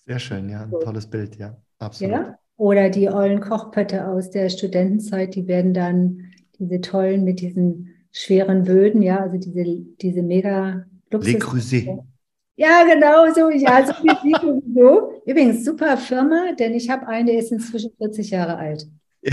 Sehr 0.00 0.18
schön, 0.18 0.50
ja, 0.50 0.64
ein 0.64 0.70
tolles 0.70 1.06
Bild, 1.06 1.36
ja, 1.36 1.56
absolut. 1.78 2.12
Ja? 2.12 2.38
Oder 2.58 2.90
die 2.90 3.08
ollen 3.08 3.40
Kochpötte 3.40 4.06
aus 4.06 4.30
der 4.30 4.50
Studentenzeit, 4.50 5.34
die 5.34 5.46
werden 5.46 5.72
dann 5.72 6.24
diese 6.58 6.80
tollen 6.82 7.24
mit 7.24 7.40
diesen 7.40 7.94
schweren 8.12 8.64
Böden, 8.64 9.00
ja, 9.00 9.20
also 9.20 9.38
diese, 9.38 9.64
diese 10.00 10.22
mega 10.22 10.84
Luxus. 11.10 11.32
Le 11.32 11.38
Creuset. 11.38 11.88
Ja, 12.58 12.82
genau 12.82 13.32
so. 13.32 13.50
Ja, 13.50 13.86
so 13.86 13.92
wie 14.02 14.74
so. 14.74 15.22
Übrigens, 15.24 15.64
super 15.64 15.96
Firma, 15.96 16.52
denn 16.58 16.74
ich 16.74 16.90
habe 16.90 17.06
eine, 17.06 17.30
die 17.30 17.38
ist 17.38 17.52
inzwischen 17.52 17.92
40 17.98 18.30
Jahre 18.30 18.56
alt. 18.56 18.88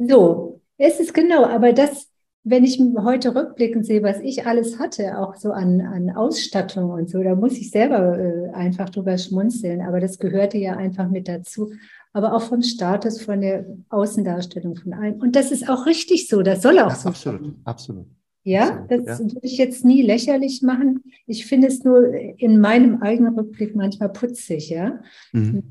so, 0.00 0.60
es 0.76 0.98
ist 0.98 1.14
genau, 1.14 1.44
aber 1.44 1.72
das, 1.72 2.08
wenn 2.42 2.64
ich 2.64 2.80
heute 2.80 3.36
rückblickend 3.36 3.86
sehe, 3.86 4.02
was 4.02 4.18
ich 4.18 4.44
alles 4.44 4.80
hatte, 4.80 5.18
auch 5.18 5.36
so 5.36 5.52
an, 5.52 5.80
an 5.82 6.10
Ausstattung 6.10 6.90
und 6.90 7.08
so, 7.08 7.22
da 7.22 7.36
muss 7.36 7.52
ich 7.52 7.70
selber 7.70 8.18
äh, 8.18 8.50
einfach 8.50 8.90
drüber 8.90 9.16
schmunzeln. 9.16 9.82
Aber 9.82 10.00
das 10.00 10.18
gehörte 10.18 10.58
ja 10.58 10.76
einfach 10.76 11.08
mit 11.08 11.28
dazu. 11.28 11.70
Aber 12.12 12.34
auch 12.34 12.42
vom 12.42 12.62
Status, 12.62 13.22
von 13.22 13.40
der 13.40 13.66
Außendarstellung 13.90 14.74
von 14.74 14.94
allem. 14.94 15.20
Und 15.20 15.36
das 15.36 15.52
ist 15.52 15.68
auch 15.68 15.86
richtig 15.86 16.26
so. 16.26 16.42
Das 16.42 16.62
soll 16.62 16.80
auch 16.80 16.88
ja, 16.88 16.96
so 16.96 17.08
Absolut, 17.10 17.42
sein. 17.42 17.60
absolut. 17.64 18.06
Ja, 18.46 18.86
das 18.88 19.04
ja. 19.04 19.18
würde 19.18 19.40
ich 19.42 19.58
jetzt 19.58 19.84
nie 19.84 20.02
lächerlich 20.02 20.62
machen. 20.62 21.02
Ich 21.26 21.46
finde 21.46 21.66
es 21.66 21.82
nur 21.82 22.14
in 22.14 22.60
meinem 22.60 23.02
eigenen 23.02 23.34
Rückblick 23.34 23.74
manchmal 23.74 24.08
putzig, 24.12 24.70
ja. 24.70 25.00
Mhm. 25.32 25.64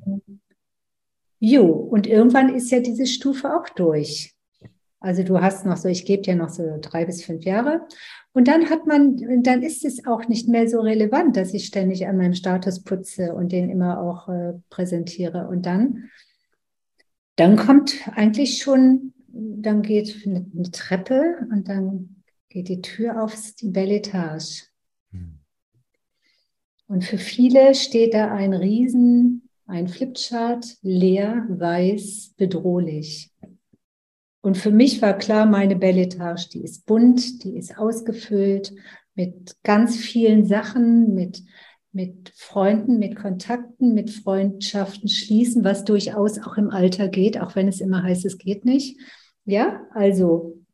Jo, 1.39 1.67
und 1.67 2.05
irgendwann 2.05 2.53
ist 2.53 2.71
ja 2.71 2.81
diese 2.81 3.05
Stufe 3.05 3.55
auch 3.55 3.69
durch. 3.69 4.35
Also 4.99 5.23
du 5.23 5.39
hast 5.39 5.65
noch 5.65 5.77
so, 5.77 5.87
ich 5.87 6.03
gebe 6.03 6.23
dir 6.23 6.35
noch 6.35 6.49
so 6.49 6.77
drei 6.81 7.05
bis 7.05 7.23
fünf 7.23 7.45
Jahre. 7.45 7.87
Und 8.33 8.49
dann 8.49 8.69
hat 8.69 8.85
man, 8.85 9.43
dann 9.43 9.63
ist 9.63 9.85
es 9.85 10.05
auch 10.05 10.27
nicht 10.27 10.49
mehr 10.49 10.67
so 10.67 10.81
relevant, 10.81 11.37
dass 11.37 11.53
ich 11.53 11.67
ständig 11.67 12.05
an 12.07 12.17
meinem 12.17 12.33
Status 12.33 12.83
putze 12.83 13.35
und 13.35 13.53
den 13.53 13.69
immer 13.69 14.01
auch 14.01 14.27
äh, 14.27 14.55
präsentiere. 14.69 15.47
Und 15.47 15.65
dann, 15.65 16.09
dann 17.37 17.55
kommt 17.55 18.01
eigentlich 18.17 18.61
schon, 18.61 19.13
dann 19.29 19.81
geht 19.81 20.23
eine, 20.25 20.45
eine 20.53 20.71
Treppe 20.71 21.47
und 21.49 21.69
dann 21.69 22.15
geht 22.55 22.69
die 22.69 22.81
Tür 22.81 23.21
auf 23.21 23.35
die 23.59 23.67
Belle 23.67 23.95
Etage. 23.95 24.63
Hm. 25.11 25.39
Und 26.87 27.03
für 27.03 27.17
viele 27.17 27.75
steht 27.75 28.13
da 28.13 28.33
ein 28.33 28.53
Riesen, 28.53 29.49
ein 29.65 29.89
Flipchart, 29.89 30.77
leer, 30.81 31.45
weiß, 31.49 32.35
bedrohlich. 32.37 33.33
Und 34.39 34.57
für 34.57 34.71
mich 34.71 35.01
war 35.01 35.17
klar, 35.17 35.45
meine 35.45 35.75
Belle 35.75 36.03
Etage, 36.03 36.47
die 36.47 36.63
ist 36.63 36.85
bunt, 36.85 37.43
die 37.43 37.57
ist 37.57 37.77
ausgefüllt 37.77 38.73
mit 39.15 39.57
ganz 39.63 39.97
vielen 39.97 40.45
Sachen, 40.45 41.13
mit, 41.13 41.43
mit 41.91 42.31
Freunden, 42.37 42.99
mit 42.99 43.17
Kontakten, 43.17 43.93
mit 43.93 44.11
Freundschaften 44.11 45.09
schließen, 45.09 45.65
was 45.65 45.83
durchaus 45.83 46.39
auch 46.39 46.55
im 46.55 46.69
Alter 46.69 47.09
geht, 47.09 47.37
auch 47.37 47.57
wenn 47.57 47.67
es 47.67 47.81
immer 47.81 48.03
heißt, 48.03 48.23
es 48.23 48.37
geht 48.37 48.63
nicht. 48.63 48.97
Ja, 49.43 49.81
also 49.91 50.64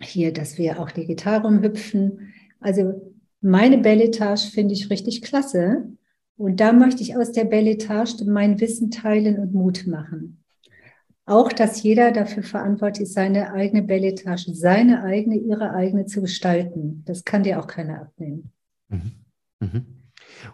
hier, 0.00 0.32
dass 0.32 0.58
wir 0.58 0.80
auch 0.80 0.90
digital 0.90 1.40
rumhüpfen. 1.40 2.32
Also 2.60 3.14
meine 3.40 3.78
Belletage 3.78 4.50
finde 4.50 4.74
ich 4.74 4.90
richtig 4.90 5.22
klasse. 5.22 5.88
Und 6.36 6.60
da 6.60 6.72
möchte 6.72 7.02
ich 7.02 7.16
aus 7.16 7.32
der 7.32 7.44
Belletage 7.44 8.24
mein 8.26 8.60
Wissen 8.60 8.90
teilen 8.90 9.38
und 9.38 9.54
Mut 9.54 9.86
machen. 9.86 10.42
Auch, 11.24 11.52
dass 11.52 11.82
jeder 11.82 12.12
dafür 12.12 12.42
verantwortlich 12.42 13.08
ist, 13.08 13.14
seine 13.14 13.52
eigene 13.52 13.82
Belletage, 13.82 14.54
seine 14.54 15.02
eigene, 15.02 15.36
ihre 15.36 15.72
eigene 15.72 16.06
zu 16.06 16.20
gestalten. 16.20 17.02
Das 17.04 17.24
kann 17.24 17.42
dir 17.42 17.58
auch 17.58 17.66
keiner 17.66 18.02
abnehmen. 18.02 18.52
Mhm. 18.88 19.12
Mhm. 19.60 19.86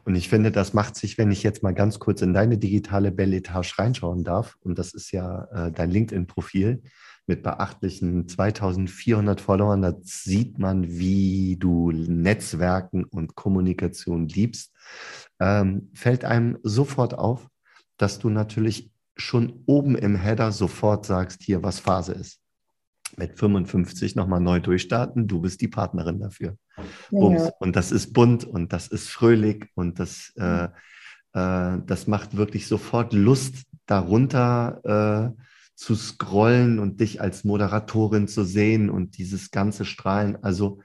Und 0.04 0.14
ich 0.14 0.28
finde, 0.28 0.50
das 0.50 0.72
macht 0.72 0.96
sich, 0.96 1.18
wenn 1.18 1.30
ich 1.30 1.42
jetzt 1.42 1.62
mal 1.62 1.74
ganz 1.74 1.98
kurz 1.98 2.22
in 2.22 2.32
deine 2.32 2.56
digitale 2.56 3.10
Belletage 3.10 3.74
reinschauen 3.78 4.24
darf, 4.24 4.56
und 4.62 4.78
das 4.78 4.94
ist 4.94 5.12
ja 5.12 5.44
äh, 5.52 5.72
dein 5.72 5.90
LinkedIn-Profil, 5.90 6.82
mit 7.32 7.42
beachtlichen 7.42 8.28
2400 8.28 9.40
Followern. 9.40 9.80
Da 9.80 9.94
sieht 10.02 10.58
man, 10.58 10.86
wie 10.86 11.56
du 11.58 11.90
Netzwerken 11.90 13.04
und 13.04 13.34
Kommunikation 13.34 14.28
liebst. 14.28 14.70
Ähm, 15.40 15.88
fällt 15.94 16.26
einem 16.26 16.58
sofort 16.62 17.14
auf, 17.14 17.48
dass 17.96 18.18
du 18.18 18.28
natürlich 18.28 18.90
schon 19.16 19.62
oben 19.64 19.96
im 19.96 20.14
Header 20.14 20.52
sofort 20.52 21.06
sagst, 21.06 21.42
hier, 21.42 21.62
was 21.62 21.80
Phase 21.80 22.12
ist. 22.12 22.38
Mit 23.16 23.38
55 23.38 24.14
nochmal 24.14 24.40
neu 24.40 24.60
durchstarten, 24.60 25.26
du 25.26 25.40
bist 25.40 25.62
die 25.62 25.68
Partnerin 25.68 26.20
dafür. 26.20 26.56
Ja. 27.10 27.50
Und 27.60 27.76
das 27.76 27.92
ist 27.92 28.12
bunt 28.12 28.44
und 28.44 28.74
das 28.74 28.88
ist 28.88 29.08
fröhlich 29.08 29.70
und 29.74 29.98
das, 29.98 30.34
äh, 30.36 30.64
äh, 31.32 31.78
das 31.86 32.06
macht 32.06 32.36
wirklich 32.36 32.66
sofort 32.66 33.14
Lust, 33.14 33.64
darunter 33.86 35.34
äh, 35.34 35.42
zu 35.82 35.96
scrollen 35.96 36.78
und 36.78 37.00
dich 37.00 37.20
als 37.20 37.42
Moderatorin 37.42 38.28
zu 38.28 38.44
sehen 38.44 38.88
und 38.88 39.18
dieses 39.18 39.50
ganze 39.50 39.84
Strahlen. 39.84 40.38
Also 40.40 40.78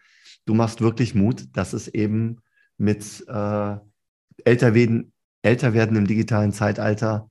du 0.46 0.56
machst 0.56 0.82
wirklich 0.82 1.14
Mut, 1.14 1.56
dass 1.56 1.74
es 1.74 1.88
eben 1.88 2.38
mit 2.80 3.24
äh, 3.28 3.76
älter, 4.44 4.74
werden, 4.74 5.14
älter 5.44 5.76
werden 5.76 5.98
im 5.98 6.08
digitalen 6.08 6.52
Zeitalter 6.52 7.30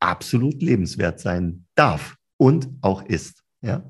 absolut 0.00 0.62
lebenswert 0.62 1.20
sein 1.20 1.66
darf 1.74 2.16
und 2.38 2.70
auch 2.80 3.04
ist. 3.04 3.42
Ja. 3.60 3.84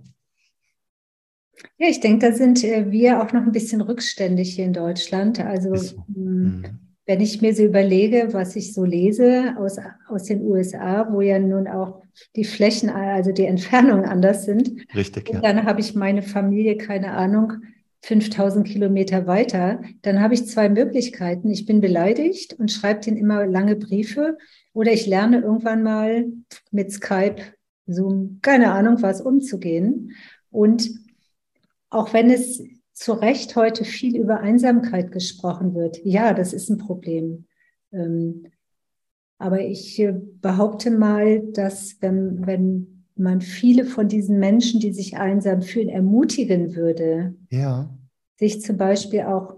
Ja, 1.79 1.87
ich 1.89 2.01
denke, 2.01 2.29
da 2.29 2.35
sind 2.35 2.65
äh, 2.65 2.91
wir 2.91 3.23
auch 3.23 3.33
noch 3.33 3.43
ein 3.43 3.53
bisschen 3.53 3.83
rückständig 3.83 4.57
hier 4.57 4.65
in 4.65 4.73
Deutschland. 4.73 5.39
Also 5.39 5.77
so. 5.77 6.05
Wenn 7.07 7.21
ich 7.21 7.43
mir 7.43 7.55
so 7.55 7.65
überlege, 7.65 8.29
was 8.33 8.55
ich 8.55 8.73
so 8.73 8.85
lese 8.85 9.55
aus, 9.59 9.77
aus 10.09 10.25
den 10.25 10.43
USA, 10.43 11.09
wo 11.13 11.21
ja 11.21 11.39
nun 11.39 11.67
auch 11.67 12.03
die 12.37 12.45
Flächen, 12.45 12.91
also 12.91 13.33
die 13.33 13.47
Entfernungen 13.47 14.05
anders 14.05 14.45
sind. 14.45 14.73
Richtig, 14.95 15.29
ja. 15.29 15.37
Und 15.37 15.45
dann 15.45 15.65
habe 15.65 15.81
ich 15.81 15.95
meine 15.95 16.23
Familie, 16.23 16.77
keine 16.77 17.13
Ahnung, 17.13 17.55
5000 18.03 18.67
Kilometer 18.67 19.27
weiter. 19.27 19.81
Dann 20.03 20.21
habe 20.21 20.35
ich 20.35 20.47
zwei 20.47 20.69
Möglichkeiten. 20.69 21.51
Ich 21.51 21.67
bin 21.67 21.81
beleidigt 21.81 22.55
und 22.59 22.71
schreibe 22.71 23.01
denen 23.01 23.17
immer 23.17 23.47
lange 23.47 23.77
Briefe 23.77 24.39
oder 24.73 24.93
ich 24.93 25.07
lerne 25.07 25.41
irgendwann 25.41 25.83
mal 25.83 26.27
mit 26.71 26.93
Skype, 26.93 27.43
Zoom, 27.87 28.39
keine 28.43 28.73
Ahnung 28.73 29.03
was, 29.03 29.21
umzugehen. 29.21 30.13
Und 30.51 30.91
auch 31.91 32.13
wenn 32.13 32.31
es 32.31 32.63
zu 33.03 33.15
Recht 33.15 33.57
heute 33.57 33.85
viel 33.85 34.17
über 34.17 34.41
Einsamkeit 34.41 35.11
gesprochen 35.11 35.75
wird, 35.75 36.01
ja, 36.05 36.35
das 36.35 36.53
ist 36.53 36.71
ein 36.71 36.79
Problem. 36.79 37.47
Ähm, 37.93 38.47
aber 39.39 39.61
ich 39.61 39.99
äh, 39.99 40.15
behaupte 40.41 40.93
mal, 40.93 41.41
dass 41.41 41.97
wenn, 42.01 42.47
wenn 42.47 43.05
man 43.17 43.41
viele 43.41 43.85
von 43.85 44.07
diesen 44.07 44.39
Menschen, 44.39 44.79
die 44.79 44.93
sich 44.93 45.17
einsam 45.17 45.63
fühlen, 45.63 45.89
ermutigen 45.89 46.77
würde, 46.77 47.35
ja. 47.51 47.91
sich 48.39 48.61
zum 48.63 48.77
Beispiel 48.77 49.23
auch 49.23 49.57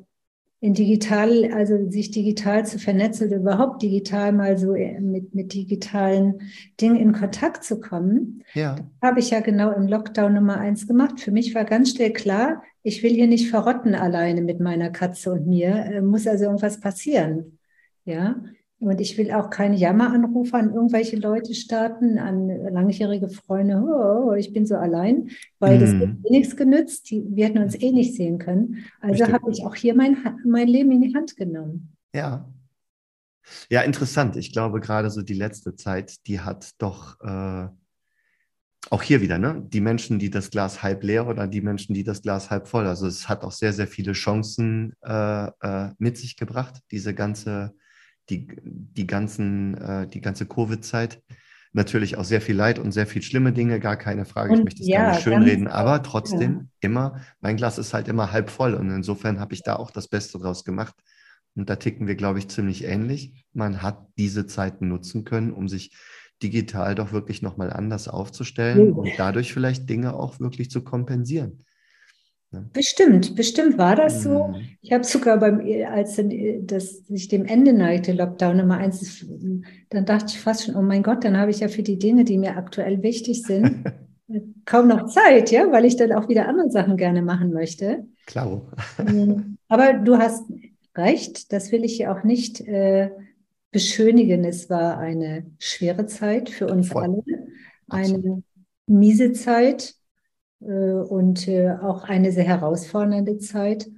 in 0.64 0.72
digital, 0.72 1.52
also 1.52 1.90
sich 1.90 2.10
digital 2.10 2.64
zu 2.64 2.78
vernetzen 2.78 3.28
oder 3.28 3.36
überhaupt 3.36 3.82
digital 3.82 4.32
mal 4.32 4.56
so 4.56 4.72
äh, 4.74 4.98
mit, 4.98 5.34
mit 5.34 5.52
digitalen 5.52 6.40
Dingen 6.80 6.96
in 6.96 7.12
Kontakt 7.12 7.64
zu 7.64 7.80
kommen, 7.80 8.42
ja. 8.54 8.76
habe 9.02 9.20
ich 9.20 9.28
ja 9.28 9.40
genau 9.40 9.72
im 9.72 9.86
Lockdown 9.86 10.32
Nummer 10.32 10.56
eins 10.56 10.86
gemacht. 10.86 11.20
Für 11.20 11.32
mich 11.32 11.54
war 11.54 11.66
ganz 11.66 11.90
schnell 11.90 12.14
klar, 12.14 12.62
ich 12.82 13.02
will 13.02 13.10
hier 13.10 13.26
nicht 13.26 13.50
verrotten 13.50 13.94
alleine 13.94 14.40
mit 14.40 14.58
meiner 14.58 14.88
Katze 14.88 15.32
und 15.32 15.46
mir, 15.46 15.68
äh, 15.68 16.00
muss 16.00 16.26
also 16.26 16.44
irgendwas 16.44 16.80
passieren. 16.80 17.58
Ja, 18.06 18.36
und 18.80 19.00
ich 19.00 19.16
will 19.16 19.32
auch 19.32 19.50
keine 19.50 19.76
Jammeranrufe 19.76 20.56
an 20.56 20.74
irgendwelche 20.74 21.16
Leute 21.16 21.54
starten, 21.54 22.18
an 22.18 22.48
langjährige 22.48 23.28
Freunde, 23.28 23.82
oh, 23.82 24.32
ich 24.34 24.52
bin 24.52 24.66
so 24.66 24.76
allein, 24.76 25.30
weil 25.58 25.78
mm. 25.78 25.80
das 25.80 25.94
hat 25.94 26.08
eh 26.24 26.30
nichts 26.30 26.56
genützt. 26.56 27.10
Die, 27.10 27.24
wir 27.28 27.46
hätten 27.46 27.58
uns 27.58 27.80
eh 27.80 27.92
nicht 27.92 28.14
sehen 28.14 28.38
können. 28.38 28.84
Also 29.00 29.26
habe 29.26 29.50
ich 29.50 29.64
auch 29.64 29.74
hier 29.74 29.94
mein, 29.94 30.16
mein 30.44 30.68
Leben 30.68 30.90
in 30.92 31.02
die 31.02 31.14
Hand 31.14 31.36
genommen. 31.36 31.96
Ja. 32.14 32.48
Ja, 33.70 33.82
interessant. 33.82 34.36
Ich 34.36 34.52
glaube, 34.52 34.80
gerade 34.80 35.10
so 35.10 35.22
die 35.22 35.34
letzte 35.34 35.76
Zeit, 35.76 36.26
die 36.26 36.40
hat 36.40 36.70
doch 36.78 37.20
äh, 37.20 37.68
auch 38.90 39.02
hier 39.02 39.20
wieder, 39.20 39.38
ne? 39.38 39.62
Die 39.66 39.80
Menschen, 39.80 40.18
die 40.18 40.30
das 40.30 40.50
Glas 40.50 40.82
halb 40.82 41.02
leer 41.04 41.26
oder 41.26 41.46
die 41.46 41.60
Menschen, 41.60 41.94
die 41.94 42.04
das 42.04 42.22
Glas 42.22 42.50
halb 42.50 42.68
voll. 42.68 42.86
Also 42.86 43.06
es 43.06 43.28
hat 43.28 43.44
auch 43.44 43.52
sehr, 43.52 43.72
sehr 43.72 43.86
viele 43.86 44.12
Chancen 44.12 44.94
äh, 45.02 45.46
äh, 45.46 45.90
mit 45.98 46.16
sich 46.16 46.36
gebracht, 46.36 46.80
diese 46.90 47.14
ganze 47.14 47.74
die, 48.30 48.48
die, 48.64 49.06
ganzen, 49.06 49.74
äh, 49.76 50.08
die 50.08 50.20
ganze 50.20 50.46
Covid-Zeit. 50.46 51.22
Natürlich 51.72 52.16
auch 52.16 52.24
sehr 52.24 52.40
viel 52.40 52.54
Leid 52.54 52.78
und 52.78 52.92
sehr 52.92 53.06
viel 53.06 53.22
schlimme 53.22 53.52
Dinge, 53.52 53.80
gar 53.80 53.96
keine 53.96 54.24
Frage. 54.24 54.52
Und, 54.52 54.58
ich 54.58 54.64
möchte 54.64 54.82
es 54.82 54.88
ja, 54.88 55.02
gar 55.02 55.10
nicht 55.12 55.22
schönreden, 55.22 55.66
aber 55.66 56.02
trotzdem 56.02 56.52
ja. 56.52 56.66
immer, 56.80 57.20
mein 57.40 57.56
Glas 57.56 57.78
ist 57.78 57.92
halt 57.92 58.06
immer 58.06 58.30
halb 58.30 58.48
voll 58.48 58.74
und 58.74 58.90
insofern 58.90 59.40
habe 59.40 59.54
ich 59.54 59.62
da 59.62 59.76
auch 59.76 59.90
das 59.90 60.08
Beste 60.08 60.38
draus 60.38 60.64
gemacht. 60.64 60.94
Und 61.56 61.70
da 61.70 61.76
ticken 61.76 62.06
wir, 62.06 62.16
glaube 62.16 62.38
ich, 62.38 62.48
ziemlich 62.48 62.84
ähnlich. 62.84 63.44
Man 63.52 63.82
hat 63.82 64.06
diese 64.18 64.46
Zeiten 64.46 64.88
nutzen 64.88 65.24
können, 65.24 65.52
um 65.52 65.68
sich 65.68 65.96
digital 66.42 66.94
doch 66.94 67.12
wirklich 67.12 67.42
nochmal 67.42 67.72
anders 67.72 68.08
aufzustellen 68.08 68.88
ja. 68.88 68.92
und 68.92 69.10
dadurch 69.16 69.52
vielleicht 69.52 69.88
Dinge 69.88 70.14
auch 70.14 70.40
wirklich 70.40 70.70
zu 70.70 70.82
kompensieren. 70.82 71.64
Ne? 72.54 72.70
Bestimmt, 72.72 73.34
bestimmt 73.34 73.76
war 73.76 73.96
das 73.96 74.22
so. 74.22 74.48
Mhm. 74.48 74.54
Ich 74.80 74.92
habe 74.92 75.04
sogar 75.04 75.38
beim, 75.38 75.60
als 75.90 76.20
das 76.62 77.06
sich 77.06 77.28
dem 77.28 77.44
Ende 77.44 77.72
neigte, 77.72 78.12
Lockdown 78.12 78.56
Nummer 78.56 78.78
eins, 78.78 79.24
dann 79.90 80.04
dachte 80.06 80.26
ich 80.28 80.40
fast 80.40 80.64
schon, 80.64 80.76
oh 80.76 80.82
mein 80.82 81.02
Gott, 81.02 81.24
dann 81.24 81.36
habe 81.36 81.50
ich 81.50 81.60
ja 81.60 81.68
für 81.68 81.82
die 81.82 81.98
Dinge, 81.98 82.24
die 82.24 82.38
mir 82.38 82.56
aktuell 82.56 83.02
wichtig 83.02 83.42
sind, 83.42 83.84
kaum 84.64 84.88
noch 84.88 85.06
Zeit, 85.08 85.50
ja, 85.50 85.70
weil 85.72 85.84
ich 85.84 85.96
dann 85.96 86.12
auch 86.12 86.28
wieder 86.28 86.48
andere 86.48 86.70
Sachen 86.70 86.96
gerne 86.96 87.22
machen 87.22 87.52
möchte. 87.52 88.06
Klar. 88.26 88.62
Aber 89.68 89.92
du 89.94 90.16
hast 90.16 90.44
recht, 90.96 91.52
das 91.52 91.72
will 91.72 91.84
ich 91.84 91.98
ja 91.98 92.14
auch 92.14 92.24
nicht 92.24 92.60
äh, 92.60 93.10
beschönigen. 93.70 94.44
Es 94.44 94.70
war 94.70 94.98
eine 94.98 95.46
schwere 95.58 96.06
Zeit 96.06 96.48
für 96.48 96.68
uns 96.68 96.88
Voll. 96.88 97.02
alle, 97.02 97.22
eine 97.88 98.14
Absolut. 98.14 98.44
miese 98.86 99.32
Zeit 99.32 99.90
äh, 99.90 100.03
und 100.60 101.48
äh, 101.48 101.70
auch 101.70 102.04
eine 102.04 102.32
sehr 102.32 102.44
herausfordernde 102.44 103.38
Zeit. 103.38 103.90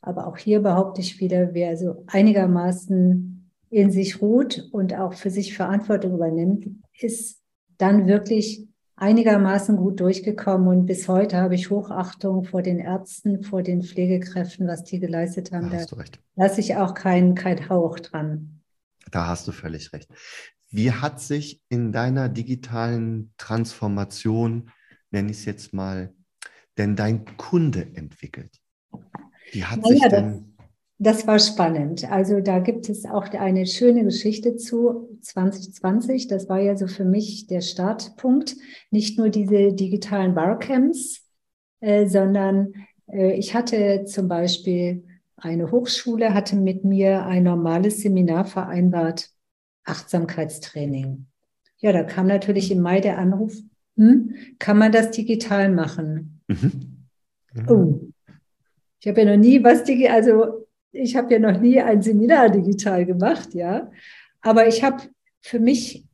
Aber 0.00 0.26
auch 0.26 0.36
hier 0.36 0.60
behaupte 0.60 1.00
ich 1.00 1.20
wieder, 1.20 1.54
wer 1.54 1.76
so 1.76 2.04
einigermaßen 2.06 3.50
in 3.70 3.90
sich 3.90 4.22
ruht 4.22 4.68
und 4.72 4.94
auch 4.94 5.14
für 5.14 5.30
sich 5.30 5.54
Verantwortung 5.54 6.14
übernimmt, 6.14 6.66
ist 6.98 7.40
dann 7.76 8.06
wirklich 8.06 8.66
einigermaßen 8.96 9.76
gut 9.76 10.00
durchgekommen 10.00 10.66
und 10.68 10.86
bis 10.86 11.08
heute 11.08 11.36
habe 11.36 11.54
ich 11.54 11.70
Hochachtung 11.70 12.44
vor 12.44 12.62
den 12.62 12.78
Ärzten, 12.78 13.42
vor 13.44 13.62
den 13.62 13.82
Pflegekräften, 13.82 14.66
was 14.66 14.84
die 14.84 14.98
geleistet 14.98 15.52
haben. 15.52 15.70
Da, 15.70 15.84
da 15.84 16.04
lasse 16.34 16.60
ich 16.60 16.76
auch 16.76 16.94
keinen 16.94 17.34
kein 17.34 17.68
Hauch 17.68 18.00
dran. 18.00 18.60
Da 19.10 19.26
hast 19.28 19.46
du 19.46 19.52
völlig 19.52 19.92
recht. 19.92 20.08
Wie 20.70 20.92
hat 20.92 21.20
sich 21.20 21.62
in 21.68 21.92
deiner 21.92 22.28
digitalen 22.28 23.32
Transformation, 23.38 24.70
nenne 25.10 25.30
ich 25.30 25.38
es 25.38 25.44
jetzt 25.44 25.72
mal, 25.72 26.14
denn 26.76 26.96
dein 26.96 27.24
Kunde 27.36 27.88
entwickelt? 27.94 28.60
Wie 29.52 29.64
hat 29.64 29.80
naja, 29.82 29.88
sich 29.88 30.08
denn 30.08 30.48
das 31.00 31.28
war 31.28 31.38
spannend. 31.38 32.10
Also 32.10 32.40
da 32.40 32.58
gibt 32.58 32.88
es 32.88 33.04
auch 33.04 33.28
eine 33.28 33.66
schöne 33.66 34.02
Geschichte 34.02 34.56
zu 34.56 35.16
2020. 35.22 36.26
Das 36.26 36.48
war 36.48 36.58
ja 36.58 36.76
so 36.76 36.88
für 36.88 37.04
mich 37.04 37.46
der 37.46 37.60
Startpunkt. 37.60 38.56
Nicht 38.90 39.16
nur 39.16 39.28
diese 39.28 39.72
digitalen 39.72 40.34
Barcamps, 40.34 41.24
äh, 41.78 42.06
sondern 42.06 42.74
äh, 43.06 43.32
ich 43.34 43.54
hatte 43.54 44.06
zum 44.06 44.26
Beispiel 44.26 45.06
eine 45.36 45.70
Hochschule, 45.70 46.34
hatte 46.34 46.56
mit 46.56 46.84
mir 46.84 47.24
ein 47.24 47.44
normales 47.44 48.00
Seminar 48.02 48.44
vereinbart, 48.44 49.30
Achtsamkeitstraining. 49.84 51.26
Ja, 51.78 51.92
da 51.92 52.02
kam 52.02 52.26
natürlich 52.26 52.72
im 52.72 52.80
Mai 52.80 53.00
der 53.00 53.18
Anruf, 53.18 53.54
hm, 53.98 54.34
kann 54.58 54.78
man 54.78 54.92
das 54.92 55.10
digital 55.10 55.70
machen? 55.70 56.40
Mhm. 56.48 57.06
Oh, 57.68 58.00
ich 59.00 59.08
habe 59.08 59.22
ja 59.22 59.36
noch 59.36 59.42
nie 59.42 59.62
was 59.62 59.84
digital, 59.84 60.14
also 60.14 60.66
ich 60.92 61.16
habe 61.16 61.32
ja 61.34 61.38
noch 61.38 61.60
nie 61.60 61.80
ein 61.80 62.02
Seminar 62.02 62.50
digital 62.50 63.04
gemacht, 63.04 63.54
ja. 63.54 63.90
Aber 64.40 64.68
ich 64.68 64.82
habe 64.82 65.02
für 65.42 65.58
mich 65.58 66.06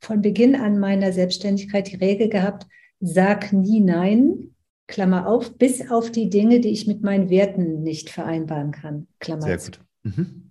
von 0.00 0.20
Beginn 0.20 0.54
an 0.54 0.78
meiner 0.78 1.12
Selbstständigkeit 1.12 1.90
die 1.90 1.96
Regel 1.96 2.28
gehabt, 2.28 2.66
sag 3.00 3.52
nie 3.52 3.80
nein, 3.80 4.54
Klammer 4.86 5.26
auf, 5.26 5.56
bis 5.56 5.90
auf 5.90 6.10
die 6.10 6.28
Dinge, 6.28 6.60
die 6.60 6.70
ich 6.70 6.86
mit 6.86 7.02
meinen 7.02 7.30
Werten 7.30 7.82
nicht 7.82 8.10
vereinbaren 8.10 8.72
kann. 8.72 9.06
Klammer 9.20 9.42
Sehr 9.42 9.56
gut. 9.56 9.80
Mhm. 10.02 10.50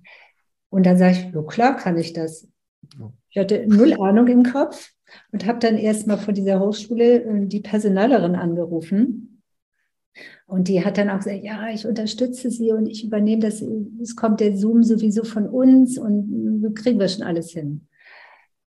Und 0.69 0.85
dann 0.85 0.97
sage 0.97 1.11
ich, 1.13 1.33
so 1.33 1.43
klar 1.43 1.77
kann 1.77 1.97
ich 1.97 2.13
das. 2.13 2.47
Ich 3.29 3.37
hatte 3.37 3.65
null 3.67 3.93
Ahnung 3.93 4.27
im 4.27 4.43
Kopf 4.43 4.91
und 5.31 5.45
habe 5.45 5.59
dann 5.59 5.77
erstmal 5.77 6.17
von 6.17 6.33
dieser 6.33 6.59
Hochschule 6.59 7.23
äh, 7.23 7.45
die 7.47 7.61
Personalerin 7.61 8.35
angerufen 8.35 9.31
und 10.45 10.67
die 10.67 10.83
hat 10.83 10.97
dann 10.97 11.09
auch 11.09 11.19
gesagt, 11.19 11.43
ja, 11.43 11.69
ich 11.69 11.85
unterstütze 11.85 12.51
sie 12.51 12.71
und 12.71 12.85
ich 12.85 13.05
übernehme 13.05 13.41
das, 13.41 13.63
es 14.01 14.15
kommt 14.15 14.41
der 14.41 14.57
Zoom 14.57 14.83
sowieso 14.83 15.23
von 15.23 15.47
uns 15.47 15.97
und 15.97 16.73
kriegen 16.75 16.99
wir 16.99 17.07
schon 17.07 17.23
alles 17.23 17.51
hin. 17.51 17.87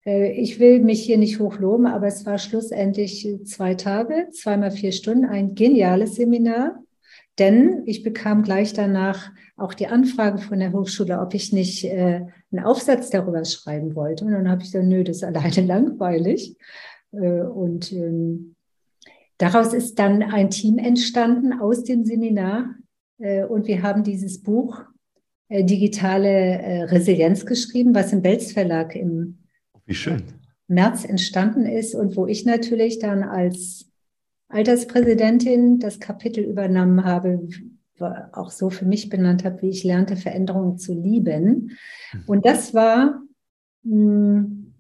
Äh, 0.05 0.33
ich 0.33 0.59
will 0.59 0.81
mich 0.81 1.03
hier 1.03 1.19
nicht 1.19 1.39
hochloben, 1.39 1.87
aber 1.87 2.07
es 2.07 2.27
war 2.27 2.39
schlussendlich 2.39 3.29
zwei 3.45 3.75
Tage, 3.75 4.29
zweimal 4.33 4.71
vier 4.71 4.93
Stunden, 4.93 5.25
ein 5.25 5.55
geniales 5.55 6.17
Seminar. 6.17 6.83
Denn 7.39 7.83
ich 7.87 8.03
bekam 8.03 8.43
gleich 8.43 8.73
danach 8.73 9.31
auch 9.57 9.75
die 9.75 9.87
Anfrage 9.87 10.39
von 10.39 10.59
der 10.59 10.73
Hochschule, 10.73 11.21
ob 11.21 11.35
ich 11.35 11.53
nicht 11.53 11.85
äh, 11.85 12.23
einen 12.51 12.65
Aufsatz 12.65 13.11
darüber 13.11 13.45
schreiben 13.45 13.95
wollte. 13.95 14.25
Und 14.25 14.33
dann 14.33 14.49
habe 14.49 14.63
ich 14.63 14.73
gesagt, 14.73 14.89
nö, 14.89 15.05
das 15.05 15.19
ist 15.19 15.25
alleine 15.25 15.61
langweilig. 15.67 16.57
Äh, 17.13 17.43
und 17.43 17.93
ähm, 17.93 18.57
Daraus 19.39 19.73
ist 19.73 20.01
dann 20.01 20.23
ein 20.25 20.51
Team 20.51 20.79
entstanden 20.79 21.53
aus 21.53 21.85
dem 21.85 22.05
Seminar 22.05 22.75
äh, 23.19 23.45
und 23.45 23.69
wir 23.69 23.83
haben 23.83 24.03
dieses 24.03 24.43
Buch 24.43 24.83
äh, 25.49 25.65
Digitale 25.65 26.29
äh, 26.29 26.83
Resilienz 26.83 27.47
geschrieben, 27.47 27.95
was 27.95 28.13
im 28.13 28.21
Belz 28.21 28.53
Verlag 28.53 28.97
im. 28.97 29.39
März 30.67 31.05
entstanden 31.05 31.65
ist 31.65 31.95
und 31.95 32.17
wo 32.17 32.27
ich 32.27 32.45
natürlich 32.45 32.99
dann 32.99 33.23
als 33.23 33.88
Alterspräsidentin 34.49 35.79
das 35.79 36.01
Kapitel 36.01 36.45
übernommen 36.45 37.05
habe, 37.05 37.49
auch 38.33 38.51
so 38.51 38.71
für 38.71 38.87
mich 38.87 39.09
benannt 39.09 39.45
habe, 39.45 39.63
wie 39.63 39.71
ich 39.71 39.85
lernte, 39.85 40.17
Veränderungen 40.17 40.79
zu 40.79 40.95
lieben. 40.95 41.77
Mhm. 42.13 42.23
Und 42.27 42.47
das 42.47 42.73
war, 42.73 43.21
mm, 43.83 44.73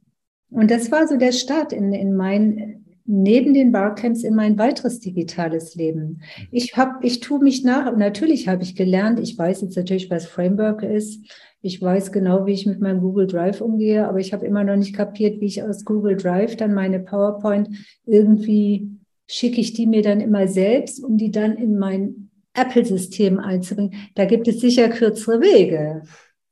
und 0.50 0.70
das 0.70 0.90
war 0.90 1.06
so 1.06 1.16
der 1.16 1.32
Start 1.32 1.72
in, 1.72 1.92
in 1.92 2.14
mein 2.14 2.84
neben 3.10 3.54
den 3.54 3.72
Barcamps 3.72 4.22
in 4.22 4.34
mein 4.34 4.58
weiteres 4.58 5.00
digitales 5.00 5.74
Leben. 5.74 6.20
Ich 6.52 6.76
habe, 6.76 6.98
ich 7.06 7.20
tue 7.20 7.40
mich 7.40 7.64
nach, 7.64 7.96
natürlich 7.96 8.48
habe 8.48 8.62
ich 8.62 8.76
gelernt, 8.76 9.18
ich 9.18 9.36
weiß 9.36 9.62
jetzt 9.62 9.78
natürlich, 9.78 10.10
was 10.10 10.26
Framework 10.26 10.82
ist. 10.82 11.24
Ich 11.62 11.80
weiß 11.80 12.12
genau, 12.12 12.44
wie 12.44 12.52
ich 12.52 12.66
mit 12.66 12.80
meinem 12.80 13.00
Google 13.00 13.26
Drive 13.26 13.62
umgehe, 13.62 14.06
aber 14.06 14.18
ich 14.18 14.34
habe 14.34 14.44
immer 14.44 14.62
noch 14.62 14.76
nicht 14.76 14.94
kapiert, 14.94 15.40
wie 15.40 15.46
ich 15.46 15.62
aus 15.62 15.86
Google 15.86 16.18
Drive 16.18 16.56
dann 16.56 16.74
meine 16.74 17.00
PowerPoint 17.00 17.70
irgendwie 18.04 18.97
schicke 19.28 19.60
ich 19.60 19.74
die 19.74 19.86
mir 19.86 20.02
dann 20.02 20.20
immer 20.20 20.48
selbst, 20.48 21.04
um 21.04 21.16
die 21.16 21.30
dann 21.30 21.56
in 21.56 21.78
mein 21.78 22.30
Apple-System 22.54 23.38
einzubringen. 23.38 23.94
Da 24.14 24.24
gibt 24.24 24.48
es 24.48 24.60
sicher 24.60 24.88
kürzere 24.88 25.40
Wege. 25.40 26.02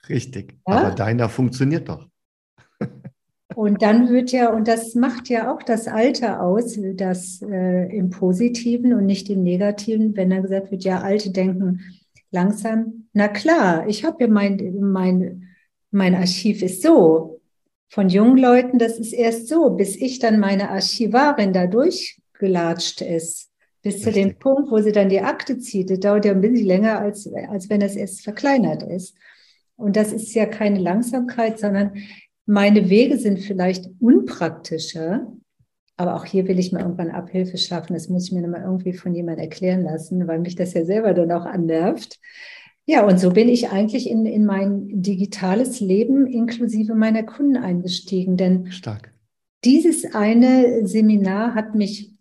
Richtig. 0.08 0.54
Ja? 0.68 0.74
Aber 0.74 0.94
deiner 0.94 1.28
funktioniert 1.28 1.88
doch. 1.88 2.06
Und 3.56 3.80
dann 3.80 4.10
wird 4.10 4.32
ja, 4.32 4.52
und 4.52 4.68
das 4.68 4.94
macht 4.94 5.30
ja 5.30 5.50
auch 5.50 5.62
das 5.62 5.88
Alter 5.88 6.42
aus, 6.42 6.78
das 6.94 7.40
äh, 7.40 7.96
im 7.96 8.10
Positiven 8.10 8.92
und 8.92 9.06
nicht 9.06 9.30
im 9.30 9.42
Negativen, 9.42 10.14
wenn 10.14 10.28
dann 10.28 10.42
gesagt 10.42 10.70
wird, 10.70 10.84
ja, 10.84 11.00
Alte 11.00 11.30
denken 11.30 11.80
langsam. 12.30 13.08
Na 13.14 13.28
klar, 13.28 13.88
ich 13.88 14.04
habe 14.04 14.24
ja 14.24 14.28
mein, 14.28 14.76
mein, 14.78 15.48
mein 15.90 16.14
Archiv 16.14 16.60
ist 16.60 16.82
so. 16.82 17.40
Von 17.88 18.10
jungen 18.10 18.36
Leuten, 18.36 18.78
das 18.78 18.98
ist 18.98 19.14
erst 19.14 19.48
so, 19.48 19.70
bis 19.70 19.96
ich 19.96 20.18
dann 20.18 20.38
meine 20.38 20.68
Archivarin 20.68 21.54
da 21.54 21.66
durchgelatscht 22.38 23.00
ist. 23.02 23.50
Bis 23.82 23.96
Richtig. 23.96 24.04
zu 24.04 24.12
dem 24.12 24.38
Punkt, 24.38 24.70
wo 24.70 24.78
sie 24.78 24.92
dann 24.92 25.08
die 25.08 25.20
Akte 25.20 25.58
zieht. 25.58 25.90
Das 25.90 26.00
dauert 26.00 26.24
ja 26.24 26.32
ein 26.32 26.40
bisschen 26.40 26.66
länger, 26.66 26.98
als, 26.98 27.28
als 27.48 27.70
wenn 27.70 27.80
es 27.82 27.94
erst 27.94 28.22
verkleinert 28.22 28.82
ist. 28.82 29.16
Und 29.76 29.96
das 29.96 30.12
ist 30.12 30.34
ja 30.34 30.46
keine 30.46 30.78
Langsamkeit, 30.78 31.58
sondern 31.58 31.92
meine 32.46 32.88
Wege 32.88 33.18
sind 33.18 33.40
vielleicht 33.40 33.88
unpraktischer, 34.00 35.32
aber 35.96 36.14
auch 36.14 36.24
hier 36.24 36.46
will 36.48 36.58
ich 36.58 36.72
mir 36.72 36.80
irgendwann 36.80 37.10
Abhilfe 37.10 37.58
schaffen. 37.58 37.94
Das 37.94 38.08
muss 38.08 38.26
ich 38.26 38.32
mir 38.32 38.42
nochmal 38.42 38.62
irgendwie 38.62 38.92
von 38.92 39.14
jemandem 39.14 39.44
erklären 39.44 39.82
lassen, 39.82 40.26
weil 40.26 40.38
mich 40.38 40.54
das 40.54 40.74
ja 40.74 40.84
selber 40.84 41.14
dann 41.14 41.32
auch 41.32 41.44
annervt. 41.44 42.18
Ja, 42.86 43.04
und 43.04 43.18
so 43.18 43.30
bin 43.30 43.48
ich 43.48 43.70
eigentlich 43.70 44.08
in, 44.08 44.26
in 44.26 44.44
mein 44.44 45.02
digitales 45.02 45.80
Leben 45.80 46.26
inklusive 46.26 46.94
meiner 46.94 47.24
Kunden 47.24 47.56
eingestiegen. 47.56 48.36
Denn 48.36 48.70
Stark. 48.70 49.12
dieses 49.64 50.14
eine 50.14 50.86
Seminar 50.86 51.54
hat 51.54 51.74
mich, 51.74 52.15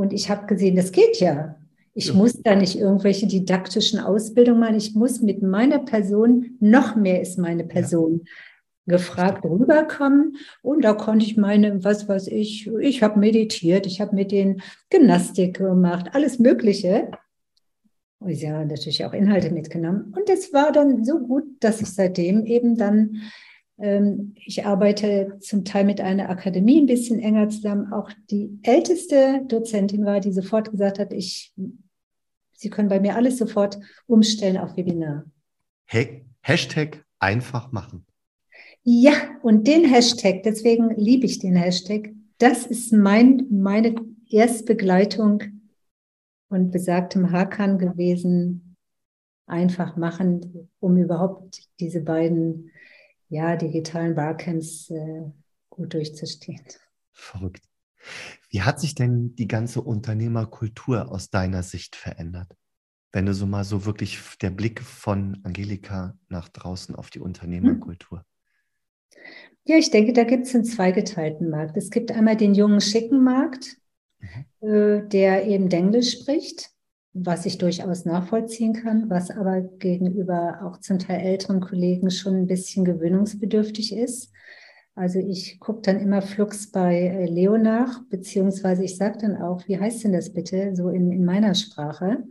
und 0.00 0.12
ich 0.12 0.30
habe 0.30 0.46
gesehen, 0.46 0.76
das 0.76 0.92
geht 0.92 1.20
ja. 1.20 1.56
Ich 1.94 2.08
ja. 2.08 2.14
muss 2.14 2.40
da 2.42 2.54
nicht 2.54 2.78
irgendwelche 2.78 3.26
didaktischen 3.26 4.00
Ausbildungen 4.00 4.60
machen. 4.60 4.76
Ich 4.76 4.94
muss 4.94 5.20
mit 5.20 5.42
meiner 5.42 5.80
Person, 5.80 6.56
noch 6.60 6.96
mehr 6.96 7.20
ist 7.20 7.38
meine 7.38 7.64
Person. 7.64 8.22
Ja 8.24 8.30
gefragt 8.86 9.44
rüberkommen. 9.44 10.36
Und 10.62 10.84
da 10.84 10.94
konnte 10.94 11.24
ich 11.24 11.36
meine, 11.36 11.84
was 11.84 12.08
weiß 12.08 12.26
ich, 12.28 12.66
ich 12.80 13.02
habe 13.02 13.20
meditiert, 13.20 13.86
ich 13.86 14.00
habe 14.00 14.14
mit 14.14 14.32
den 14.32 14.62
Gymnastik 14.90 15.58
gemacht, 15.58 16.10
alles 16.12 16.38
Mögliche. 16.38 17.10
Und 18.18 18.34
sie 18.34 18.50
haben 18.50 18.68
natürlich 18.68 19.04
auch 19.04 19.14
Inhalte 19.14 19.50
mitgenommen. 19.50 20.12
Und 20.14 20.28
es 20.28 20.52
war 20.52 20.72
dann 20.72 21.04
so 21.04 21.20
gut, 21.20 21.44
dass 21.60 21.80
ich 21.80 21.88
seitdem 21.88 22.44
eben 22.44 22.76
dann, 22.76 23.22
ich 24.34 24.66
arbeite 24.66 25.38
zum 25.40 25.64
Teil 25.64 25.84
mit 25.84 26.00
einer 26.00 26.28
Akademie 26.28 26.82
ein 26.82 26.86
bisschen 26.86 27.18
enger 27.18 27.48
zusammen. 27.48 27.92
Auch 27.92 28.10
die 28.30 28.58
älteste 28.62 29.42
Dozentin 29.48 30.04
war, 30.04 30.20
die 30.20 30.32
sofort 30.32 30.70
gesagt 30.70 30.98
hat, 30.98 31.12
ich, 31.12 31.54
Sie 32.52 32.68
können 32.68 32.90
bei 32.90 33.00
mir 33.00 33.16
alles 33.16 33.38
sofort 33.38 33.78
umstellen 34.06 34.58
auf 34.58 34.76
Webinar. 34.76 35.24
Hashtag 36.42 37.04
einfach 37.18 37.72
machen. 37.72 38.04
Ja, 38.82 39.12
und 39.42 39.66
den 39.66 39.86
Hashtag, 39.86 40.42
deswegen 40.42 40.90
liebe 40.96 41.24
ich 41.24 41.38
den 41.38 41.56
Hashtag, 41.56 42.10
das 42.36 42.66
ist 42.66 42.92
mein, 42.92 43.46
meine 43.50 43.94
Erstbegleitung 44.28 45.42
und 46.50 46.70
besagtem 46.70 47.32
Hakan 47.32 47.78
gewesen, 47.78 48.76
einfach 49.46 49.96
machen, 49.96 50.68
um 50.80 50.96
überhaupt 50.98 51.62
diese 51.80 52.00
beiden 52.00 52.70
ja, 53.30 53.56
digitalen 53.56 54.14
Barcamps 54.14 54.90
äh, 54.90 55.22
gut 55.70 55.94
durchzustehen. 55.94 56.60
Verrückt. 57.12 57.62
Wie 58.50 58.62
hat 58.62 58.80
sich 58.80 58.94
denn 58.94 59.34
die 59.36 59.48
ganze 59.48 59.80
Unternehmerkultur 59.80 61.10
aus 61.10 61.30
deiner 61.30 61.62
Sicht 61.62 61.96
verändert? 61.96 62.56
Wenn 63.12 63.26
du 63.26 63.34
so 63.34 63.46
mal 63.46 63.64
so 63.64 63.86
wirklich 63.86 64.18
der 64.40 64.50
Blick 64.50 64.80
von 64.80 65.40
Angelika 65.44 66.16
nach 66.28 66.48
draußen 66.48 66.94
auf 66.94 67.10
die 67.10 67.20
Unternehmerkultur. 67.20 68.24
Ja, 69.64 69.76
ich 69.76 69.90
denke, 69.90 70.12
da 70.12 70.24
gibt 70.24 70.46
es 70.46 70.54
einen 70.54 70.64
zweigeteilten 70.64 71.50
Markt. 71.50 71.76
Es 71.76 71.90
gibt 71.90 72.12
einmal 72.12 72.36
den 72.36 72.54
jungen, 72.54 72.80
schicken 72.80 73.22
Markt, 73.22 73.76
mhm. 74.18 74.68
äh, 74.68 75.08
der 75.08 75.46
eben 75.46 75.70
Englisch 75.70 76.12
spricht, 76.12 76.70
was 77.12 77.44
ich 77.44 77.58
durchaus 77.58 78.04
nachvollziehen 78.04 78.72
kann, 78.72 79.10
was 79.10 79.30
aber 79.30 79.60
gegenüber 79.60 80.60
auch 80.62 80.78
zum 80.78 80.98
Teil 80.98 81.20
älteren 81.20 81.60
Kollegen 81.60 82.10
schon 82.10 82.36
ein 82.36 82.46
bisschen 82.46 82.84
gewöhnungsbedürftig 82.84 83.96
ist. 83.96 84.32
Also 84.94 85.18
ich 85.18 85.58
gucke 85.60 85.82
dann 85.82 85.98
immer 85.98 86.22
flugs 86.22 86.70
bei 86.70 86.94
äh, 86.94 87.26
Leo 87.26 87.56
nach, 87.56 88.02
beziehungsweise 88.10 88.84
ich 88.84 88.96
sage 88.96 89.18
dann 89.18 89.36
auch, 89.36 89.66
wie 89.66 89.78
heißt 89.78 90.04
denn 90.04 90.12
das 90.12 90.32
bitte, 90.32 90.76
so 90.76 90.88
in, 90.88 91.10
in 91.10 91.24
meiner 91.24 91.54
Sprache, 91.54 92.24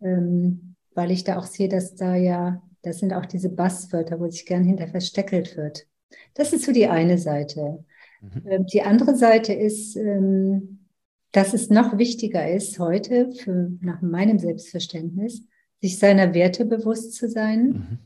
ähm, 0.00 0.74
weil 0.94 1.10
ich 1.10 1.24
da 1.24 1.38
auch 1.38 1.46
sehe, 1.46 1.68
dass 1.68 1.94
da 1.94 2.14
ja, 2.14 2.62
das 2.82 2.98
sind 2.98 3.12
auch 3.12 3.26
diese 3.26 3.48
Basswörter, 3.48 4.20
wo 4.20 4.28
sich 4.28 4.46
gern 4.46 4.64
hinter 4.64 4.88
versteckelt 4.88 5.56
wird. 5.56 5.86
Das 6.34 6.52
ist 6.52 6.64
so 6.64 6.72
die 6.72 6.86
eine 6.86 7.18
Seite. 7.18 7.84
Mhm. 8.20 8.42
Ähm, 8.46 8.66
die 8.66 8.82
andere 8.82 9.16
Seite 9.16 9.52
ist, 9.52 9.96
ähm, 9.96 10.81
dass 11.32 11.54
es 11.54 11.70
noch 11.70 11.98
wichtiger 11.98 12.50
ist 12.50 12.78
heute, 12.78 13.32
für, 13.32 13.72
nach 13.80 14.02
meinem 14.02 14.38
Selbstverständnis, 14.38 15.42
sich 15.80 15.98
seiner 15.98 16.34
Werte 16.34 16.64
bewusst 16.64 17.14
zu 17.14 17.28
sein. 17.28 17.68
Mhm 17.68 17.98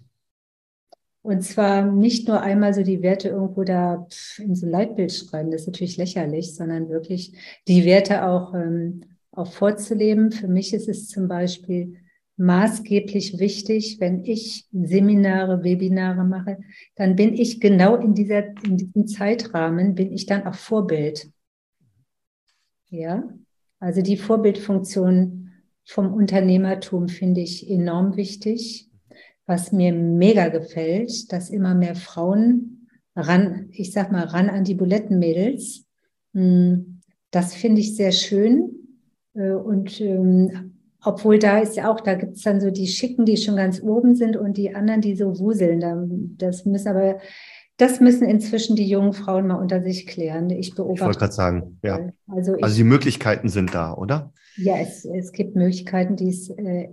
und 1.27 1.43
zwar 1.43 1.85
nicht 1.85 2.29
nur 2.29 2.41
einmal 2.41 2.73
so 2.73 2.85
die 2.85 3.03
Werte 3.03 3.31
irgendwo 3.31 3.65
da 3.65 4.07
in 4.39 4.55
so 4.55 4.65
ein 4.65 4.71
Leitbild 4.71 5.13
schreiben, 5.13 5.51
das 5.51 5.63
ist 5.63 5.67
natürlich 5.67 5.97
lächerlich, 5.97 6.55
sondern 6.55 6.89
wirklich 6.89 7.33
die 7.67 7.85
Werte 7.85 8.25
auch, 8.27 8.55
ähm, 8.55 9.01
auch 9.33 9.51
vorzuleben. 9.51 10.31
Für 10.31 10.47
mich 10.47 10.73
ist 10.73 10.89
es 10.89 11.09
zum 11.09 11.27
Beispiel 11.27 11.97
maßgeblich 12.37 13.41
wichtig, 13.41 13.97
wenn 13.99 14.25
ich 14.25 14.69
Seminare, 14.71 15.65
Webinare 15.65 16.23
mache, 16.23 16.59
dann 16.95 17.17
bin 17.17 17.35
ich 17.35 17.61
genau 17.61 17.97
in, 17.97 18.15
dieser, 18.15 18.47
in 18.65 18.77
diesem 18.77 19.09
Zeitrahmen, 19.09 19.97
bin 19.97 20.13
ich 20.13 20.27
dann 20.27 20.47
auch 20.47 20.55
Vorbild. 20.55 21.29
Ja, 22.89 23.29
also 23.79 24.03
die 24.03 24.17
Vorbildfunktion 24.17 25.53
vom 25.85 26.13
Unternehmertum 26.13 27.09
finde 27.09 27.41
ich 27.41 27.69
enorm 27.71 28.17
wichtig 28.17 28.87
was 29.47 29.73
mir 29.73 29.93
mega 29.93 30.49
gefällt, 30.49 31.33
dass 31.33 31.51
immer 31.51 31.75
mehr 31.75 31.95
Frauen 31.95 32.89
ran, 33.15 33.69
ich 33.71 33.93
sag 33.93 34.13
mal, 34.13 34.25
ran 34.25 34.51
an 34.51 34.65
die 34.65 34.75
Bulettenmädels. 34.75 35.87
Hm, 36.35 37.01
das 37.31 37.55
finde 37.55 37.81
ich 37.81 37.97
sehr 37.97 38.13
schön. 38.13 38.71
Äh, 39.35 39.53
und 39.53 40.01
ähm, 40.01 40.73
obwohl 41.03 41.39
da 41.39 41.61
ist 41.61 41.77
ja 41.77 41.91
auch, 41.91 42.01
da 42.01 42.15
gibt 42.15 42.37
es 42.37 42.43
dann 42.43 42.61
so 42.61 42.71
die 42.71 42.89
Schicken, 42.89 43.25
die 43.25 43.37
schon 43.37 43.57
ganz 43.57 43.81
oben 43.81 44.17
sind 44.17 44.37
und 44.37 44.57
die 44.57 44.75
anderen, 44.75 45.01
die 45.01 45.15
so 45.15 45.39
wuseln. 45.39 46.35
Das 46.37 46.67
müssen 46.67 46.89
aber, 46.89 47.21
das 47.77 48.01
müssen 48.01 48.27
inzwischen 48.27 48.77
die 48.77 48.89
jungen 48.89 49.13
Frauen 49.13 49.49
mal 49.49 49.57
unter 49.57 49.83
sich 49.83 50.07
klären. 50.07 50.51
Ich 50.51 50.75
beobachte. 50.75 51.01
Ich 51.01 51.07
wollte 51.07 51.19
gerade 51.19 51.33
sagen, 51.33 51.79
ja. 51.83 52.11
Also, 52.27 52.57
ich, 52.57 52.65
also, 52.65 52.77
die 52.77 52.85
Möglichkeiten 52.85 53.49
sind 53.49 53.75
da, 53.75 53.95
oder? 53.95 54.33
Ja, 54.57 54.77
es, 54.79 55.05
es 55.05 55.33
gibt 55.33 55.57
Möglichkeiten, 55.57 56.17
die 56.17 56.31
es 56.31 56.49
äh, 56.51 56.89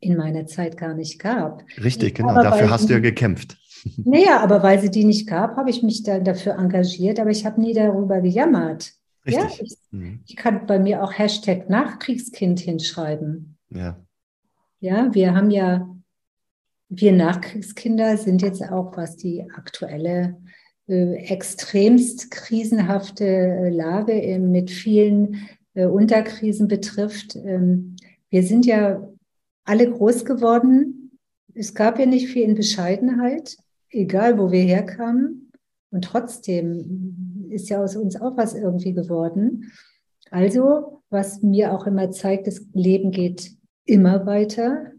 in 0.00 0.16
meiner 0.16 0.46
Zeit 0.46 0.76
gar 0.76 0.94
nicht 0.94 1.18
gab. 1.18 1.62
Richtig, 1.82 2.16
genau. 2.16 2.30
Aber 2.30 2.42
dafür 2.42 2.70
hast 2.70 2.88
du 2.88 2.94
ja 2.94 3.00
gekämpft. 3.00 3.58
Naja, 4.04 4.40
aber 4.40 4.64
weil 4.64 4.80
sie 4.80 4.90
die 4.90 5.04
nicht 5.04 5.28
gab, 5.28 5.56
habe 5.56 5.70
ich 5.70 5.82
mich 5.84 6.02
da 6.02 6.18
dafür 6.18 6.58
engagiert, 6.58 7.20
aber 7.20 7.30
ich 7.30 7.46
habe 7.46 7.60
nie 7.60 7.72
darüber 7.72 8.20
gejammert. 8.20 8.92
Richtig. 9.24 9.58
Ja, 9.58 9.64
ich, 9.64 9.76
mhm. 9.92 10.20
ich, 10.26 10.34
kann 10.34 10.66
bei 10.66 10.80
mir 10.80 11.04
auch 11.04 11.16
Hashtag 11.16 11.68
Nachkriegskind 11.68 12.58
hinschreiben. 12.58 13.58
Ja. 13.70 13.96
Ja, 14.80 15.14
wir 15.14 15.34
haben 15.34 15.50
ja, 15.50 15.88
wir 16.88 17.12
Nachkriegskinder 17.12 18.16
sind 18.16 18.42
jetzt 18.42 18.62
auch, 18.62 18.96
was 18.96 19.16
die 19.16 19.44
aktuelle 19.56 20.36
äh, 20.88 21.14
extremst 21.14 22.30
krisenhafte 22.30 23.24
äh, 23.24 23.70
Lage 23.70 24.12
äh, 24.12 24.38
mit 24.38 24.70
vielen 24.70 25.48
äh, 25.74 25.86
Unterkrisen 25.86 26.68
betrifft. 26.68 27.36
Ähm, 27.36 27.96
wir 28.30 28.42
sind 28.42 28.66
ja 28.66 29.08
alle 29.64 29.90
groß 29.90 30.24
geworden. 30.24 31.18
Es 31.54 31.74
gab 31.74 31.98
ja 31.98 32.06
nicht 32.06 32.28
viel 32.28 32.42
in 32.42 32.54
Bescheidenheit, 32.54 33.56
egal 33.90 34.38
wo 34.38 34.52
wir 34.52 34.62
herkamen. 34.62 35.50
Und 35.90 36.04
trotzdem 36.04 37.48
ist 37.50 37.68
ja 37.68 37.82
aus 37.82 37.96
uns 37.96 38.20
auch 38.20 38.36
was 38.36 38.54
irgendwie 38.54 38.92
geworden. 38.92 39.72
Also, 40.30 41.02
was 41.10 41.42
mir 41.42 41.72
auch 41.72 41.86
immer 41.86 42.10
zeigt, 42.10 42.46
das 42.46 42.64
Leben 42.74 43.10
geht 43.10 43.52
immer 43.84 44.26
weiter. 44.26 44.92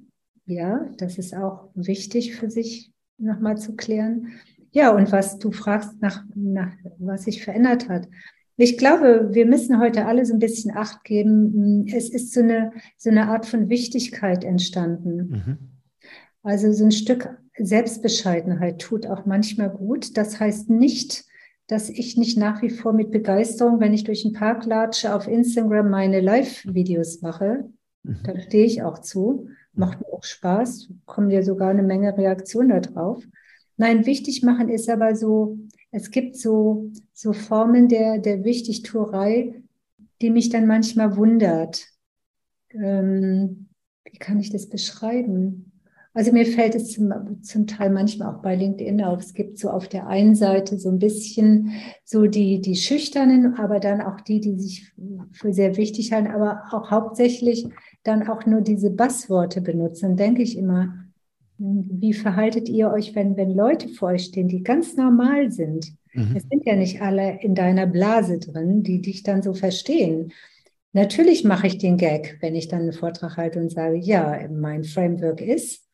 Ja, 0.47 0.89
das 0.97 1.17
ist 1.17 1.36
auch 1.36 1.69
wichtig 1.75 2.36
für 2.36 2.49
sich 2.49 2.91
nochmal 3.17 3.57
zu 3.57 3.75
klären. 3.75 4.29
Ja, 4.71 4.95
und 4.95 5.12
was 5.12 5.39
du 5.39 5.51
fragst 5.51 6.01
nach, 6.01 6.23
nach 6.36 6.71
was 6.99 7.23
sich 7.23 7.43
verändert 7.43 7.89
hat. 7.89 8.07
Ich 8.55 8.77
glaube, 8.77 9.29
wir 9.33 9.45
müssen 9.45 9.79
heute 9.79 10.05
alle 10.05 10.25
so 10.25 10.33
ein 10.33 10.39
bisschen 10.39 10.75
Acht 10.75 11.03
geben. 11.03 11.86
Es 11.93 12.10
ist 12.10 12.33
so 12.33 12.39
eine, 12.39 12.71
so 12.97 13.10
eine 13.10 13.27
Art 13.27 13.45
von 13.45 13.69
Wichtigkeit 13.69 14.43
entstanden. 14.43 15.17
Mhm. 15.17 15.57
Also 16.43 16.71
so 16.71 16.86
ein 16.86 16.91
Stück 16.91 17.29
Selbstbescheidenheit 17.57 18.79
tut 18.79 19.05
auch 19.05 19.25
manchmal 19.25 19.69
gut. 19.69 20.17
Das 20.17 20.39
heißt 20.39 20.69
nicht, 20.69 21.25
dass 21.67 21.89
ich 21.89 22.15
nicht 22.15 22.38
nach 22.38 22.62
wie 22.62 22.69
vor 22.69 22.93
mit 22.93 23.12
Begeisterung, 23.12 23.79
wenn 23.79 23.93
ich 23.93 24.05
durch 24.05 24.23
den 24.23 24.33
Park 24.33 24.65
latsche, 24.65 25.13
auf 25.13 25.27
Instagram 25.27 25.89
meine 25.89 26.21
Live-Videos 26.21 27.21
mache. 27.21 27.69
Mhm. 28.07 28.23
Da 28.23 28.39
stehe 28.39 28.65
ich 28.65 28.83
auch 28.83 28.99
zu. 28.99 29.49
Macht 29.73 29.99
mir 29.99 30.07
auch 30.13 30.23
Spaß. 30.23 30.89
Kommen 31.05 31.29
ja 31.29 31.43
sogar 31.43 31.69
eine 31.69 31.83
Menge 31.83 32.17
Reaktionen 32.17 32.81
darauf. 32.81 33.23
Nein, 33.75 34.05
wichtig 34.05 34.41
machen 34.41 34.69
ist 34.69 34.89
aber 34.89 35.15
so, 35.15 35.59
es 35.91 36.09
gibt 36.09 36.35
so, 36.35 36.91
so 37.13 37.33
Formen 37.33 37.87
der, 37.87 38.17
der 38.17 38.43
Wichtigtuerei, 38.43 39.61
die 40.21 40.31
mich 40.31 40.49
dann 40.49 40.65
manchmal 40.65 41.15
wundert. 41.15 41.85
Ähm, 42.71 43.69
wie 44.03 44.17
kann 44.17 44.39
ich 44.39 44.49
das 44.49 44.67
beschreiben? 44.67 45.71
Also 46.17 46.32
mir 46.32 46.47
fällt 46.47 46.73
es 46.73 46.93
zum, 46.93 47.43
zum, 47.43 47.67
Teil 47.67 47.91
manchmal 47.91 48.34
auch 48.34 48.41
bei 48.41 48.56
LinkedIn 48.56 49.03
auf. 49.03 49.19
Es 49.19 49.36
gibt 49.36 49.60
so 49.60 49.69
auf 49.69 49.88
der 49.88 50.08
einen 50.08 50.34
Seite 50.34 50.80
so 50.80 50.89
ein 50.89 50.97
bisschen 50.97 51.73
so 52.06 52.25
die, 52.25 52.60
die 52.60 52.75
Schüchternen, 52.75 53.53
aber 53.53 53.80
dann 53.80 54.01
auch 54.01 54.19
die, 54.21 54.41
die 54.41 54.60
sich 54.60 54.91
für 55.32 55.53
sehr 55.53 55.77
wichtig 55.77 56.12
halten, 56.12 56.30
aber 56.30 56.63
auch 56.71 56.89
hauptsächlich 56.89 57.67
dann 58.01 58.27
auch 58.27 58.47
nur 58.47 58.62
diese 58.62 58.89
Bassworte 58.89 59.62
benutzen. 59.62 60.17
denke 60.17 60.41
ich 60.41 60.58
immer, 60.58 60.91
wie 61.60 62.13
verhaltet 62.13 62.67
ihr 62.67 62.89
euch, 62.89 63.13
wenn, 63.13 63.38
wenn 63.38 63.51
Leute 63.51 63.88
vor 63.88 64.10
euch 64.10 64.23
stehen, 64.23 64.47
die 64.47 64.63
ganz 64.63 64.97
normal 64.97 65.51
sind? 65.51 65.93
Mhm. 66.13 66.36
Es 66.36 66.45
sind 66.49 66.65
ja 66.65 66.75
nicht 66.75 66.99
alle 66.99 67.39
in 67.43 67.53
deiner 67.53 67.86
Blase 67.86 68.39
drin, 68.39 68.82
die 68.82 69.03
dich 69.03 69.21
dann 69.21 69.43
so 69.43 69.53
verstehen. 69.53 70.34
Natürlich 70.93 71.43
mache 71.43 71.67
ich 71.67 71.77
den 71.77 71.97
Gag, 71.97 72.39
wenn 72.41 72.56
ich 72.56 72.69
dann 72.69 72.82
einen 72.82 72.93
Vortrag 72.93 73.38
halte 73.38 73.60
und 73.60 73.71
sage, 73.71 73.97
ja, 73.97 74.39
mein 74.49 74.84
Framework 74.84 75.41
ist, 75.41 75.87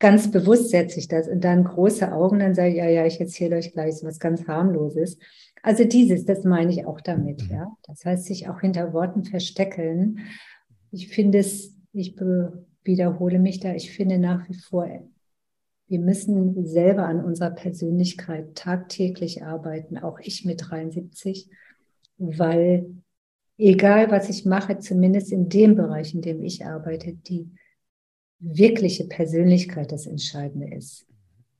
ganz 0.00 0.30
bewusst 0.30 0.70
setze 0.70 0.98
ich 0.98 1.06
das 1.06 1.28
und 1.28 1.44
dann 1.44 1.62
große 1.62 2.10
Augen, 2.12 2.40
dann 2.40 2.54
sage 2.54 2.70
ich, 2.70 2.76
ja, 2.76 2.88
ja, 2.88 3.06
ich 3.06 3.20
erzähle 3.20 3.56
euch 3.56 3.72
gleich 3.72 3.94
so 3.94 4.06
was 4.06 4.18
ganz 4.18 4.48
harmloses. 4.48 5.18
Also 5.62 5.84
dieses, 5.84 6.24
das 6.24 6.42
meine 6.42 6.72
ich 6.72 6.86
auch 6.86 7.00
damit, 7.00 7.42
mhm. 7.44 7.50
ja. 7.50 7.76
Das 7.86 8.04
heißt, 8.04 8.24
sich 8.24 8.48
auch 8.48 8.60
hinter 8.60 8.92
Worten 8.92 9.24
versteckeln. 9.24 10.20
Ich 10.90 11.08
finde 11.08 11.38
es, 11.38 11.76
ich 11.92 12.16
wiederhole 12.82 13.38
mich 13.38 13.60
da. 13.60 13.74
Ich 13.74 13.92
finde 13.92 14.18
nach 14.18 14.48
wie 14.48 14.54
vor, 14.54 14.88
wir 15.86 16.00
müssen 16.00 16.64
selber 16.66 17.04
an 17.04 17.22
unserer 17.22 17.50
Persönlichkeit 17.50 18.54
tagtäglich 18.54 19.42
arbeiten, 19.42 19.98
auch 19.98 20.18
ich 20.20 20.44
mit 20.44 20.70
73, 20.70 21.50
weil 22.16 22.86
egal 23.58 24.10
was 24.10 24.30
ich 24.30 24.46
mache, 24.46 24.78
zumindest 24.78 25.30
in 25.30 25.48
dem 25.50 25.74
Bereich, 25.74 26.14
in 26.14 26.22
dem 26.22 26.42
ich 26.42 26.64
arbeite, 26.64 27.12
die 27.12 27.50
wirkliche 28.40 29.04
Persönlichkeit 29.04 29.92
das 29.92 30.06
Entscheidende 30.06 30.74
ist. 30.74 31.06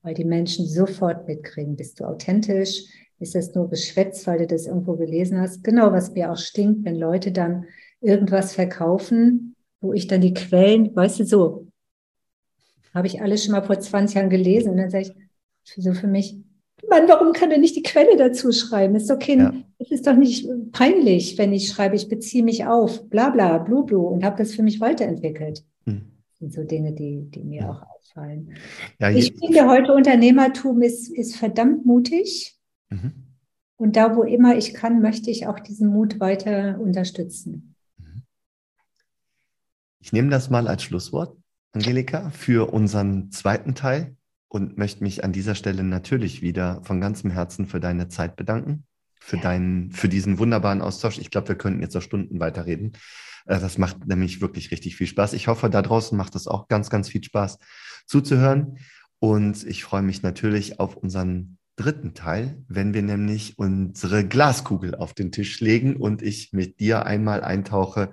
Weil 0.03 0.15
die 0.15 0.25
Menschen 0.25 0.67
sofort 0.67 1.29
mitkriegen, 1.29 1.77
bist 1.77 2.01
du 2.01 2.05
authentisch, 2.05 2.85
ist 3.19 3.35
das 3.35 3.55
nur 3.55 3.69
Geschwätz, 3.69 4.27
weil 4.27 4.39
du 4.39 4.47
das 4.47 4.67
irgendwo 4.67 4.97
gelesen 4.97 5.41
hast. 5.41 5.63
Genau, 5.63 5.93
was 5.93 6.13
mir 6.13 6.33
auch 6.33 6.39
stinkt, 6.39 6.85
wenn 6.85 6.97
Leute 6.97 7.33
dann 7.33 7.67
irgendwas 8.01 8.55
verkaufen, 8.55 9.55
wo 9.81 9.93
ich 9.93 10.07
dann 10.07 10.23
die 10.23 10.35
Quellen, 10.35 10.95
weißt 10.97 11.21
du, 11.21 11.25
so, 11.25 11.67
habe 12.95 13.07
ich 13.07 13.21
alles 13.21 13.45
schon 13.45 13.53
mal 13.53 13.63
vor 13.63 13.79
20 13.79 14.17
Jahren 14.17 14.31
gelesen 14.31 14.73
und 14.73 14.79
dann 14.79 14.91
sage 14.91 15.05
ich, 15.05 15.13
so 15.77 15.93
für 15.93 16.07
mich, 16.07 16.37
Mann, 16.89 17.09
warum 17.09 17.35
kann 17.35 17.51
er 17.51 17.59
nicht 17.59 17.77
die 17.77 17.83
Quelle 17.83 18.17
dazu 18.17 18.53
schreiben? 18.53 18.95
Ist 18.95 19.11
okay, 19.11 19.37
ja. 19.37 19.53
es 19.79 19.91
ist 19.91 20.07
doch 20.07 20.17
nicht 20.17 20.49
peinlich, 20.73 21.37
wenn 21.37 21.53
ich 21.53 21.69
schreibe, 21.69 21.95
ich 21.95 22.09
beziehe 22.09 22.43
mich 22.43 22.65
auf, 22.65 23.09
bla 23.11 23.29
bla, 23.29 23.59
blu 23.59 23.85
blu 23.85 24.07
und 24.07 24.25
habe 24.25 24.39
das 24.39 24.55
für 24.55 24.63
mich 24.63 24.81
weiterentwickelt. 24.81 25.63
Sind 26.41 26.55
so 26.55 26.65
Dinge, 26.65 26.93
die, 26.93 27.31
die 27.31 27.45
mir 27.45 27.61
ja. 27.61 27.71
auch 27.71 27.83
auffallen. 27.83 28.55
Ja, 28.99 29.11
ich 29.11 29.35
finde 29.39 29.69
heute 29.69 29.93
Unternehmertum 29.93 30.81
ist, 30.81 31.09
ist 31.11 31.37
verdammt 31.37 31.85
mutig. 31.85 32.59
Mhm. 32.89 33.13
Und 33.77 33.97
da, 33.97 34.17
wo 34.17 34.23
immer 34.23 34.57
ich 34.57 34.73
kann, 34.73 35.03
möchte 35.03 35.31
ich 35.31 35.47
auch 35.47 35.61
diesen 35.61 35.89
Mut 35.89 36.19
weiter 36.19 36.81
unterstützen. 36.81 37.75
Mhm. 37.99 38.23
Ich 40.01 40.13
nehme 40.13 40.31
das 40.31 40.49
mal 40.49 40.67
als 40.67 40.83
Schlusswort, 40.83 41.37
Angelika, 41.73 42.31
für 42.31 42.73
unseren 42.73 43.31
zweiten 43.31 43.75
Teil 43.75 44.17
und 44.49 44.79
möchte 44.79 45.03
mich 45.03 45.23
an 45.23 45.33
dieser 45.33 45.55
Stelle 45.55 45.85
natürlich 45.85 46.41
wieder 46.41 46.83
von 46.83 47.03
ganzem 47.03 47.31
Herzen 47.31 47.67
für 47.67 47.81
deine 47.81 48.09
Zeit 48.09 48.35
bedanken, 48.37 48.85
für 49.21 49.37
deinen, 49.37 49.93
für 49.93 50.09
diesen 50.09 50.39
wunderbaren 50.39 50.81
Austausch. 50.81 51.19
Ich 51.19 51.31
glaube, 51.31 51.49
wir 51.49 51.55
könnten 51.57 51.83
jetzt 51.83 51.95
noch 51.95 52.03
Stunden 52.03 52.41
weiterreden. 52.41 52.93
Äh, 53.47 53.61
das 53.61 53.79
macht 53.79 54.07
nämlich 54.07 54.41
wirklich 54.41 54.71
richtig 54.71 54.97
viel 54.97 55.07
Spaß. 55.07 55.33
Ich 55.33 55.49
hoffe, 55.49 55.71
da 55.71 55.83
draußen 55.83 56.17
macht 56.17 56.35
es 56.35 56.47
auch 56.47 56.69
ganz, 56.69 56.91
ganz 56.91 57.09
viel 57.09 57.23
Spaß 57.23 57.59
zuzuhören. 58.07 58.79
Und 59.19 59.65
ich 59.65 59.85
freue 59.85 60.03
mich 60.03 60.23
natürlich 60.23 60.81
auf 60.81 60.97
unseren 60.97 61.59
dritten 61.77 62.15
Teil, 62.15 62.63
wenn 62.69 62.95
wir 62.95 63.03
nämlich 63.03 63.59
unsere 63.59 64.27
Glaskugel 64.27 64.95
auf 64.95 65.15
den 65.15 65.33
Tisch 65.33 65.61
legen 65.61 65.97
und 65.97 66.23
ich 66.23 66.53
mit 66.53 66.81
dir 66.81 67.07
einmal 67.07 67.43
eintauche, 67.43 68.13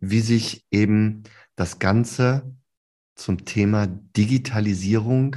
wie 0.00 0.20
sich 0.20 0.64
eben 0.70 1.22
das 1.54 1.78
Ganze 1.78 2.54
zum 3.14 3.44
Thema 3.44 3.86
Digitalisierung 3.86 5.36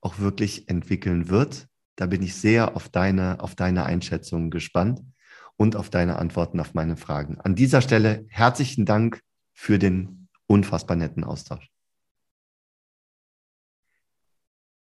auch 0.00 0.18
wirklich 0.18 0.68
entwickeln 0.68 1.28
wird. 1.28 1.66
Da 1.96 2.06
bin 2.06 2.22
ich 2.22 2.34
sehr 2.34 2.76
auf 2.76 2.88
deine, 2.88 3.40
auf 3.40 3.54
deine 3.54 3.84
Einschätzungen 3.84 4.50
gespannt 4.50 5.02
und 5.58 5.76
auf 5.76 5.90
deine 5.90 6.18
Antworten 6.18 6.60
auf 6.60 6.72
meine 6.72 6.96
Fragen. 6.96 7.38
An 7.40 7.54
dieser 7.54 7.82
Stelle 7.82 8.24
herzlichen 8.28 8.86
Dank 8.86 9.20
für 9.52 9.78
den 9.78 10.28
unfassbar 10.46 10.96
netten 10.96 11.24
Austausch. 11.24 11.68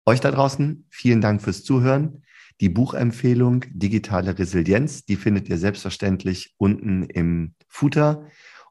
Euch 0.07 0.21
da 0.21 0.31
draußen, 0.31 0.87
vielen 0.89 1.21
Dank 1.21 1.43
fürs 1.43 1.65
Zuhören. 1.65 2.23
Die 2.61 2.69
Buchempfehlung 2.69 3.65
Digitale 3.71 4.39
Resilienz, 4.39 5.05
die 5.05 5.17
findet 5.17 5.49
ihr 5.49 5.59
selbstverständlich 5.59 6.55
unten 6.57 7.03
im 7.05 7.55
Footer 7.69 8.27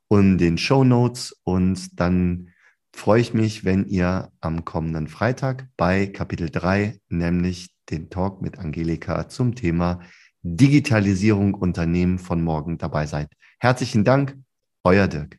und 0.08 0.38
den 0.38 0.58
Show 0.58 0.84
Notes 0.84 1.36
und 1.44 2.00
dann 2.00 2.50
freue 2.94 3.22
ich 3.22 3.34
mich, 3.34 3.66
wenn 3.66 3.86
ihr 3.86 4.32
am 4.42 4.64
kommenden 4.64 5.08
Freitag 5.08 5.68
bei 5.76 6.08
Kapitel 6.08 6.50
3, 6.50 7.00
nämlich 7.10 7.76
den 7.90 8.10
Talk 8.10 8.42
mit 8.42 8.58
Angelika 8.58 9.28
zum 9.28 9.56
Thema 9.56 10.00
Digitalisierung 10.41 11.54
Unternehmen 11.54 12.19
von 12.19 12.41
morgen 12.41 12.78
dabei 12.78 13.06
seid. 13.06 13.30
Herzlichen 13.60 14.04
Dank, 14.04 14.38
euer 14.84 15.08
Dirk. 15.08 15.38